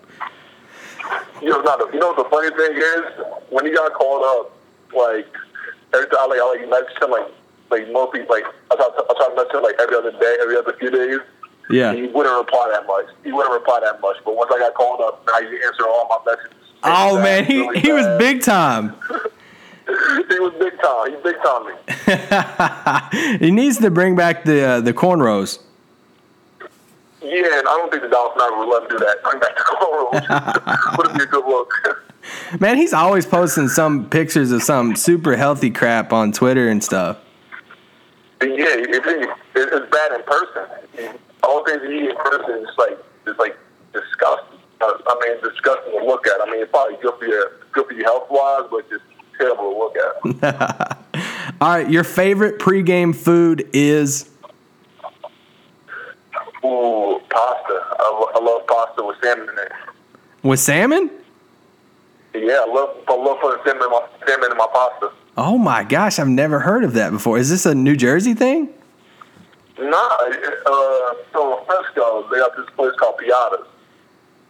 You 1.41 1.49
know, 1.49 1.61
not, 1.63 1.93
you 1.93 1.99
know 1.99 2.13
what 2.13 2.17
the 2.17 2.29
funny 2.29 2.51
thing 2.51 2.77
is? 2.77 3.27
When 3.49 3.65
he 3.65 3.73
got 3.73 3.95
called 3.95 4.23
up, 4.25 4.57
like 4.95 5.27
every 5.95 6.07
time, 6.09 6.19
I 6.21 6.27
like 6.27 6.41
I 6.41 6.47
like 6.47 6.69
message 6.69 7.03
him 7.03 7.11
like 7.11 7.29
like 7.71 7.93
most 7.93 8.13
people 8.13 8.35
like 8.35 8.45
I 8.71 8.77
try, 8.77 8.87
I 8.87 9.29
to 9.29 9.37
message 9.37 9.55
him 9.55 9.63
like 9.63 9.77
every 9.81 9.97
other 9.97 10.13
day, 10.13 10.37
every 10.43 10.57
other 10.57 10.75
few 10.79 10.91
days. 10.91 11.21
Yeah. 11.71 11.95
He 11.95 12.09
wouldn't 12.09 12.37
reply 12.37 12.69
that 12.73 12.87
much. 12.87 13.07
He 13.23 13.33
wouldn't 13.33 13.55
reply 13.55 13.81
that 13.81 14.01
much. 14.01 14.17
But 14.25 14.37
once 14.37 14.51
I 14.53 14.59
got 14.59 14.75
called 14.75 15.01
up, 15.01 15.25
now 15.27 15.41
he's 15.41 15.61
answering 15.65 15.89
all 15.89 16.09
my 16.09 16.33
messages. 16.33 16.57
Oh 16.83 17.23
man, 17.23 17.45
he 17.45 17.61
really 17.61 17.81
he 17.81 17.93
was 17.93 18.07
big 18.19 18.43
time. 18.43 18.95
he 19.87 20.39
was 20.41 20.53
big 20.59 20.81
time. 20.81 21.11
He's 21.11 21.23
big 21.23 21.37
time 21.43 23.39
me. 23.39 23.39
he 23.47 23.51
needs 23.51 23.79
to 23.79 23.91
bring 23.91 24.17
back 24.17 24.45
the 24.45 24.63
uh, 24.63 24.81
the 24.81 24.93
cornrows. 24.93 25.61
Yeah, 27.23 27.59
and 27.59 27.69
I 27.69 27.77
don't 27.77 27.91
think 27.91 28.03
the 28.03 28.09
Dallas 28.09 28.33
Mavericks 28.37 28.59
would 28.59 28.69
let 28.69 28.83
him 28.83 28.89
do 28.89 28.99
that. 29.05 29.23
Bring 29.23 29.41
back 29.41 29.57
the 29.57 29.63
cornrows. 29.63 30.99
Would 30.99 31.19
be 31.19 31.25
a 31.25 31.27
good 31.27 31.45
look. 31.45 31.73
Man, 32.61 32.77
he's 32.77 32.93
always 32.93 33.27
posting 33.27 33.69
some 33.69 34.09
pictures 34.09 34.51
of 34.53 34.63
some 34.63 34.97
super 34.97 35.37
healthy 35.37 35.71
crap 35.71 36.13
on 36.13 36.33
Twitter 36.33 36.69
and 36.69 36.83
stuff. 36.83 37.19
Yeah, 38.43 38.49
it's, 38.49 39.07
it, 39.07 39.29
it's 39.55 39.91
bad 39.91 40.13
in 40.13 40.23
person. 40.23 41.19
All 41.43 41.65
things 41.65 41.83
you 41.83 41.91
eat 41.91 42.11
in 42.11 42.17
person 42.17 42.63
is 42.63 42.69
like 42.79 42.99
it's 43.27 43.39
like 43.39 43.59
disgusting. 43.93 44.59
Uh, 44.81 44.93
I 45.07 45.21
mean, 45.27 45.43
disgusting 45.43 45.99
to 45.99 46.05
look 46.07 46.27
at. 46.27 46.41
I 46.41 46.51
mean, 46.51 46.63
it's 46.63 46.71
probably 46.71 46.97
good 47.03 47.19
for 47.19 47.27
you, 47.27 47.49
good 47.73 47.87
for 47.87 47.93
you 47.93 48.05
health 48.05 48.29
wise, 48.31 48.63
but 48.71 48.89
just 48.89 49.05
terrible 49.37 49.73
to 49.73 49.79
look 49.79 49.97
at. 49.97 50.99
All 51.61 51.69
right, 51.69 51.91
your 51.91 52.05
favorite 52.05 52.59
pregame 52.59 53.15
food 53.15 53.69
is 53.75 54.30
Ooh, 56.65 57.21
pasta. 57.31 57.81
I, 57.99 58.33
I 58.37 58.41
love 58.41 58.67
pasta 58.67 59.03
with 59.03 59.17
salmon 59.23 59.49
in 59.49 59.59
it. 59.59 59.73
with 60.43 60.61
salmon? 60.61 61.11
Yeah, 62.35 62.65
I 62.67 62.73
love 62.73 62.97
I 63.09 63.15
love 63.15 63.41
putting 63.41 63.65
salmon 63.65 63.83
in 63.85 63.91
my 63.91 64.07
salmon 64.27 64.51
in 64.53 64.57
my 64.57 64.67
pasta. 64.73 65.11
Oh 65.37 65.59
my 65.59 65.85
gosh, 65.85 66.19
I've 66.19 66.29
never 66.29 66.61
heard 66.61 66.85
of 66.85 66.93
that 66.95 67.11
before. 67.11 67.39
Is 67.39 67.49
this 67.51 67.67
a 67.67 67.75
New 67.75 67.97
Jersey 67.97 68.35
thing? 68.35 68.69
Nah, 69.79 69.97
uh, 69.97 71.15
so 71.33 71.59
in 71.59 71.65
Frisco, 71.67 72.29
they 72.31 72.37
got 72.37 72.55
this 72.57 72.67
place 72.77 72.93
called 72.99 73.17
Piatas. 73.19 73.67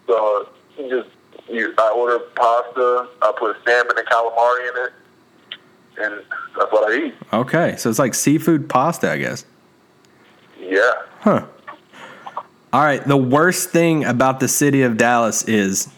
So 0.08 0.48
you 0.76 0.90
just 0.90 1.08
you, 1.48 1.72
I 1.78 1.90
order 1.90 2.18
pasta, 2.34 3.08
I 3.22 3.32
put 3.38 3.56
salmon 3.64 3.92
and 3.96 4.06
calamari 4.08 4.68
in 4.68 4.84
it, 4.86 4.92
and 6.02 6.24
that's 6.58 6.72
what 6.72 6.90
I 6.90 7.06
eat. 7.06 7.14
Okay, 7.32 7.76
so 7.76 7.88
it's 7.88 7.98
like 8.00 8.14
seafood 8.14 8.68
pasta, 8.68 9.10
I 9.12 9.18
guess. 9.18 9.44
Yeah. 10.58 10.90
Huh. 11.20 11.46
All 12.72 12.82
right, 12.84 13.02
the 13.04 13.16
worst 13.16 13.70
thing 13.70 14.04
about 14.04 14.38
the 14.40 14.46
city 14.48 14.82
of 14.82 14.96
Dallas 14.96 15.42
is 15.48 15.88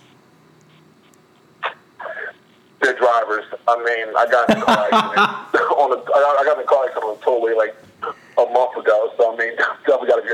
The 2.81 2.95
drivers. 2.95 3.45
I 3.69 3.77
mean, 3.85 4.15
I 4.17 4.27
got 4.31 4.51
in 4.51 4.57
a 4.59 4.65
car 4.65 4.89
accident 4.91 5.71
on 5.79 5.93
a, 5.93 6.01
I 6.03 6.45
got- 6.45 6.57
in 6.59 6.65
a 6.65 6.67
car 6.67 6.85
accident 6.87 7.05
on 7.05 7.17
the 7.19 7.25
tollway 7.25 7.57
like 7.57 7.77
a 8.03 8.53
month 8.53 8.77
ago. 8.77 9.13
So 9.17 9.33
I 9.33 9.37
mean, 9.37 9.57
definitely 9.87 10.09
got 10.09 10.17
to 10.17 10.23
do 10.23 10.29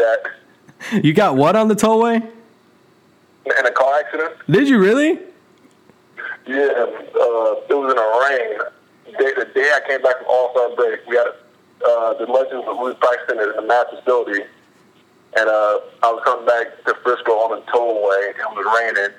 that. 0.92 1.04
You 1.04 1.12
got 1.12 1.36
what 1.36 1.56
on 1.56 1.68
the 1.68 1.74
tollway? 1.74 2.16
In 2.16 3.66
a 3.66 3.70
car 3.70 4.00
accident. 4.00 4.34
Did 4.48 4.68
you 4.68 4.78
really? 4.78 5.18
Yeah, 6.46 6.54
uh, 6.54 7.60
it 7.68 7.74
was 7.74 7.92
in 7.92 7.98
a 7.98 8.08
rain. 8.24 8.58
Day, 9.18 9.32
the 9.36 9.50
day 9.52 9.72
I 9.74 9.80
came 9.88 10.00
back 10.02 10.18
from 10.18 10.26
All 10.28 10.52
Star 10.52 10.74
break, 10.76 11.00
we 11.08 11.16
had 11.16 11.26
uh, 11.84 12.14
the 12.14 12.24
Legends 12.30 12.64
we 12.66 12.74
was 12.74 12.96
practicing 13.00 13.40
at 13.40 13.56
the 13.56 13.62
mass 13.62 13.86
facility, 13.90 14.44
and 15.36 15.48
uh, 15.48 15.78
I 16.02 16.10
was 16.12 16.22
coming 16.24 16.46
back 16.46 16.66
to 16.86 16.94
Frisco 17.02 17.32
on 17.32 17.60
the 17.60 17.66
tollway, 17.70 18.30
and 18.30 18.38
it 18.38 18.56
was 18.56 18.66
raining, 18.80 19.14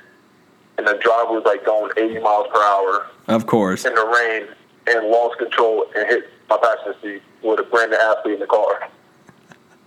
and 0.77 0.87
the 0.87 0.97
driver 1.01 1.33
was 1.33 1.43
like 1.45 1.65
going 1.65 1.91
80 1.97 2.19
miles 2.19 2.47
per 2.53 2.61
hour 2.61 3.07
Of 3.27 3.45
course. 3.47 3.85
in 3.85 3.93
the 3.95 4.05
rain 4.05 4.47
and 4.87 5.07
lost 5.09 5.37
control 5.37 5.85
and 5.95 6.07
hit 6.09 6.29
my 6.49 6.57
passenger 6.57 6.95
seat 7.01 7.21
with 7.43 7.59
a 7.59 7.63
brand 7.63 7.91
new 7.91 7.97
athlete 7.97 8.33
in 8.35 8.39
the 8.39 8.47
car. 8.47 8.89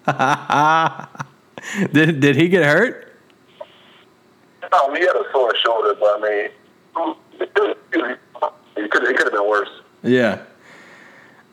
Did 1.92 2.18
did 2.20 2.34
he 2.36 2.48
get 2.48 2.64
hurt? 2.64 3.12
Um, 4.72 4.94
he 4.96 5.00
had 5.02 5.14
a 5.14 5.24
sore 5.32 5.54
shoulder, 5.64 5.94
but 5.98 6.18
I 6.18 6.20
mean, 6.20 6.50
it 7.40 7.54
could 7.54 7.76
it 8.76 8.90
could 8.90 9.24
have 9.24 9.32
been 9.32 9.48
worse. 9.48 9.68
Yeah. 10.02 10.42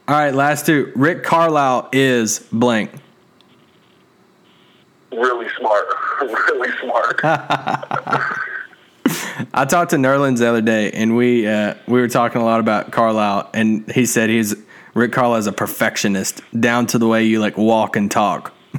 All 0.07 0.15
right, 0.15 0.33
last 0.33 0.65
two. 0.65 0.91
Rick 0.95 1.23
Carlisle 1.23 1.89
is 1.91 2.39
blank. 2.51 2.91
Really 5.11 5.47
smart, 5.57 5.85
really 6.21 6.71
smart. 6.81 7.19
I 9.53 9.65
talked 9.65 9.91
to 9.91 9.97
Nerlens 9.97 10.37
the 10.39 10.47
other 10.47 10.61
day, 10.61 10.91
and 10.91 11.15
we 11.15 11.47
uh, 11.47 11.75
we 11.87 11.99
were 11.99 12.07
talking 12.07 12.41
a 12.41 12.45
lot 12.45 12.59
about 12.59 12.91
Carlisle, 12.91 13.49
and 13.53 13.89
he 13.91 14.05
said 14.05 14.29
he's 14.29 14.55
Rick 14.93 15.13
Carlisle 15.13 15.39
is 15.39 15.47
a 15.47 15.51
perfectionist, 15.51 16.41
down 16.59 16.85
to 16.87 16.97
the 16.97 17.07
way 17.07 17.23
you 17.23 17.39
like 17.39 17.57
walk 17.57 17.95
and 17.95 18.11
talk. 18.11 18.53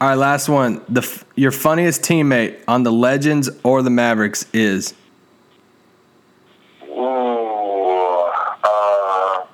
All 0.00 0.08
right, 0.08 0.14
last 0.14 0.48
one. 0.48 0.82
The 0.88 1.24
your 1.34 1.52
funniest 1.52 2.02
teammate 2.02 2.62
on 2.68 2.82
the 2.82 2.92
Legends 2.92 3.50
or 3.62 3.82
the 3.82 3.90
Mavericks 3.90 4.46
is 4.52 4.94
Ooh, 6.88 8.30
uh, 8.64 9.44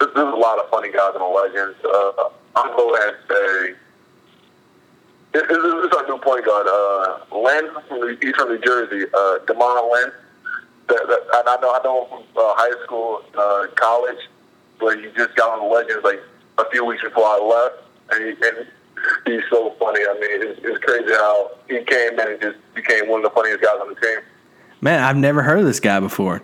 there's, 0.00 0.16
a 0.16 0.22
lot 0.22 0.58
of 0.58 0.70
funny 0.70 0.90
guys 0.90 1.12
in 1.14 1.20
the 1.20 1.26
legends. 1.26 1.78
Uh, 1.84 2.30
Going 2.68 2.94
to 2.94 3.16
say 3.28 3.74
this, 5.32 5.42
is 5.42 5.96
our 5.96 6.06
new 6.08 6.18
point 6.18 6.44
guard, 6.44 6.66
uh, 6.66 7.36
Len 7.36 7.70
from 7.88 8.00
the, 8.00 8.18
he's 8.20 8.34
from 8.34 8.48
New 8.48 8.58
Jersey, 8.58 9.06
uh, 9.14 9.38
Demond 9.46 9.92
Len. 9.92 10.12
That, 10.88 11.06
that, 11.06 11.20
and 11.34 11.48
I 11.48 11.56
know 11.62 11.70
I 11.72 11.80
know 11.84 12.02
him 12.02 12.08
from 12.10 12.22
uh, 12.36 12.54
high 12.56 12.84
school, 12.84 13.22
uh, 13.38 13.66
college, 13.76 14.18
but 14.80 14.98
he 14.98 15.06
just 15.16 15.36
got 15.36 15.50
on 15.50 15.68
the 15.68 15.72
legends 15.72 16.04
like 16.04 16.20
a 16.58 16.68
few 16.70 16.84
weeks 16.84 17.02
before 17.02 17.24
I 17.24 17.38
left, 17.38 17.82
and, 18.10 18.24
he, 18.24 18.30
and 18.44 18.66
he's 19.26 19.48
so 19.48 19.70
funny. 19.78 20.00
I 20.00 20.14
mean, 20.14 20.50
it's, 20.50 20.60
it's 20.64 20.78
crazy 20.84 21.12
how 21.12 21.52
he 21.68 21.82
came 21.84 22.18
and 22.18 22.40
just 22.40 22.58
became 22.74 23.08
one 23.08 23.24
of 23.24 23.30
the 23.30 23.30
funniest 23.30 23.62
guys 23.62 23.76
on 23.80 23.88
the 23.88 24.00
team. 24.00 24.18
man. 24.80 25.00
I've 25.02 25.16
never 25.16 25.42
heard 25.42 25.60
of 25.60 25.64
this 25.64 25.80
guy 25.80 26.00
before. 26.00 26.42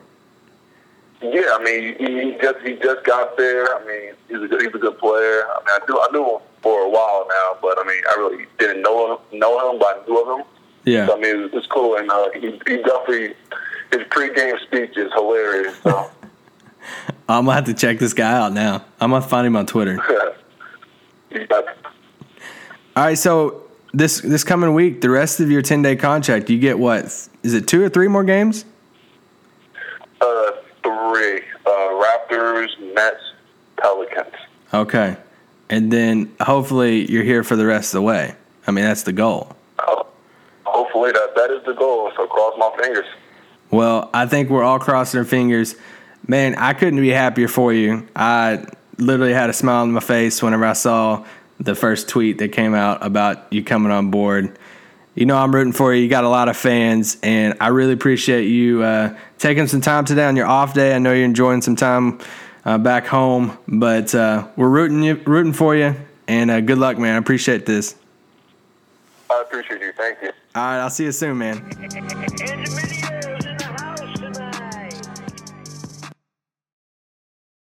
Yeah, 1.22 1.56
I 1.58 1.62
mean, 1.62 1.96
he, 1.98 2.32
he 2.32 2.38
just 2.40 2.58
he 2.60 2.74
just 2.76 3.04
got 3.04 3.36
there. 3.36 3.74
I 3.74 3.84
mean, 3.86 4.14
he's 4.28 4.42
a 4.42 4.48
good 4.48 4.60
he's 4.60 4.74
a 4.74 4.78
good 4.78 4.98
player. 4.98 5.44
I 5.44 5.58
mean, 5.60 5.68
I 5.68 5.78
knew 5.88 5.98
I 5.98 6.08
knew 6.12 6.36
him 6.36 6.42
for 6.62 6.82
a 6.82 6.88
while 6.88 7.26
now, 7.28 7.58
but 7.62 7.78
I 7.78 7.84
mean, 7.84 8.02
I 8.10 8.14
really 8.16 8.46
didn't 8.58 8.82
know 8.82 9.16
him 9.16 9.38
know 9.38 9.72
him, 9.72 9.78
but 9.78 9.86
I 9.86 10.06
knew 10.06 10.22
of 10.22 10.40
him. 10.40 10.46
Yeah. 10.84 11.06
So, 11.06 11.16
I 11.16 11.20
mean, 11.20 11.36
it 11.36 11.42
was, 11.42 11.50
it's 11.54 11.66
cool, 11.66 11.96
and 11.96 12.10
uh, 12.10 12.28
he, 12.34 12.50
he 12.66 12.76
definitely 12.76 13.34
his 13.92 14.02
pregame 14.08 14.60
speech 14.60 14.96
is 14.96 15.10
hilarious. 15.14 15.76
So, 15.82 16.10
I'm 17.28 17.46
gonna 17.46 17.54
have 17.54 17.64
to 17.64 17.74
check 17.74 17.98
this 17.98 18.12
guy 18.12 18.32
out 18.32 18.52
now. 18.52 18.84
I'm 19.00 19.10
gonna 19.10 19.26
find 19.26 19.46
him 19.46 19.56
on 19.56 19.66
Twitter. 19.66 19.96
got 21.48 21.64
All 22.94 23.04
right, 23.04 23.18
so 23.18 23.62
this 23.94 24.20
this 24.20 24.44
coming 24.44 24.74
week, 24.74 25.00
the 25.00 25.10
rest 25.10 25.40
of 25.40 25.50
your 25.50 25.62
10 25.62 25.80
day 25.80 25.96
contract, 25.96 26.50
you 26.50 26.58
get 26.58 26.78
what? 26.78 27.04
Is 27.42 27.54
it 27.54 27.66
two 27.66 27.82
or 27.82 27.88
three 27.88 28.08
more 28.08 28.24
games? 28.24 28.66
uh, 30.20 30.50
three 30.82 31.40
uh, 31.66 31.98
Nets, 32.80 33.32
Pelicans. 33.76 34.34
Okay. 34.72 35.16
And 35.68 35.92
then 35.92 36.34
hopefully 36.40 37.10
you're 37.10 37.24
here 37.24 37.42
for 37.42 37.56
the 37.56 37.66
rest 37.66 37.94
of 37.94 37.98
the 37.98 38.02
way. 38.02 38.34
I 38.66 38.70
mean, 38.70 38.84
that's 38.84 39.02
the 39.02 39.12
goal. 39.12 39.54
Oh, 39.78 40.06
hopefully 40.64 41.12
that 41.12 41.34
that 41.34 41.50
is 41.50 41.64
the 41.64 41.74
goal. 41.74 42.10
So 42.16 42.26
cross 42.26 42.54
my 42.58 42.70
fingers. 42.80 43.06
Well, 43.70 44.10
I 44.14 44.26
think 44.26 44.48
we're 44.48 44.62
all 44.62 44.78
crossing 44.78 45.18
our 45.18 45.24
fingers. 45.24 45.74
Man, 46.26 46.54
I 46.56 46.72
couldn't 46.72 47.00
be 47.00 47.10
happier 47.10 47.48
for 47.48 47.72
you. 47.72 48.06
I 48.14 48.64
literally 48.98 49.32
had 49.32 49.50
a 49.50 49.52
smile 49.52 49.82
on 49.82 49.92
my 49.92 50.00
face 50.00 50.42
whenever 50.42 50.64
I 50.64 50.72
saw 50.72 51.24
the 51.58 51.74
first 51.74 52.08
tweet 52.08 52.38
that 52.38 52.48
came 52.48 52.74
out 52.74 53.04
about 53.04 53.52
you 53.52 53.62
coming 53.62 53.92
on 53.92 54.10
board. 54.10 54.58
You 55.14 55.24
know, 55.24 55.36
I'm 55.36 55.54
rooting 55.54 55.72
for 55.72 55.94
you. 55.94 56.02
You 56.02 56.08
got 56.08 56.24
a 56.24 56.28
lot 56.28 56.48
of 56.48 56.56
fans, 56.56 57.16
and 57.22 57.56
I 57.60 57.68
really 57.68 57.94
appreciate 57.94 58.44
you 58.44 58.82
uh, 58.82 59.16
taking 59.38 59.66
some 59.66 59.80
time 59.80 60.04
today 60.04 60.24
on 60.24 60.36
your 60.36 60.46
off 60.46 60.74
day. 60.74 60.94
I 60.94 60.98
know 60.98 61.12
you're 61.12 61.24
enjoying 61.24 61.62
some 61.62 61.76
time 61.76 62.20
uh, 62.66 62.76
back 62.76 63.06
home, 63.06 63.56
but 63.68 64.14
uh, 64.14 64.48
we're 64.56 64.68
rooting 64.68 65.02
you, 65.02 65.14
rooting 65.24 65.52
for 65.52 65.74
you, 65.74 65.94
and 66.26 66.50
uh, 66.50 66.60
good 66.60 66.78
luck, 66.78 66.98
man. 66.98 67.14
I 67.14 67.18
appreciate 67.18 67.64
this. 67.64 67.94
I 69.30 69.40
appreciate 69.40 69.80
you. 69.80 69.92
Thank 69.96 70.20
you. 70.20 70.32
All 70.54 70.62
right, 70.62 70.80
I'll 70.80 70.90
see 70.90 71.04
you 71.04 71.12
soon, 71.12 71.38
man. 71.38 71.58
Intermediate. 71.80 73.35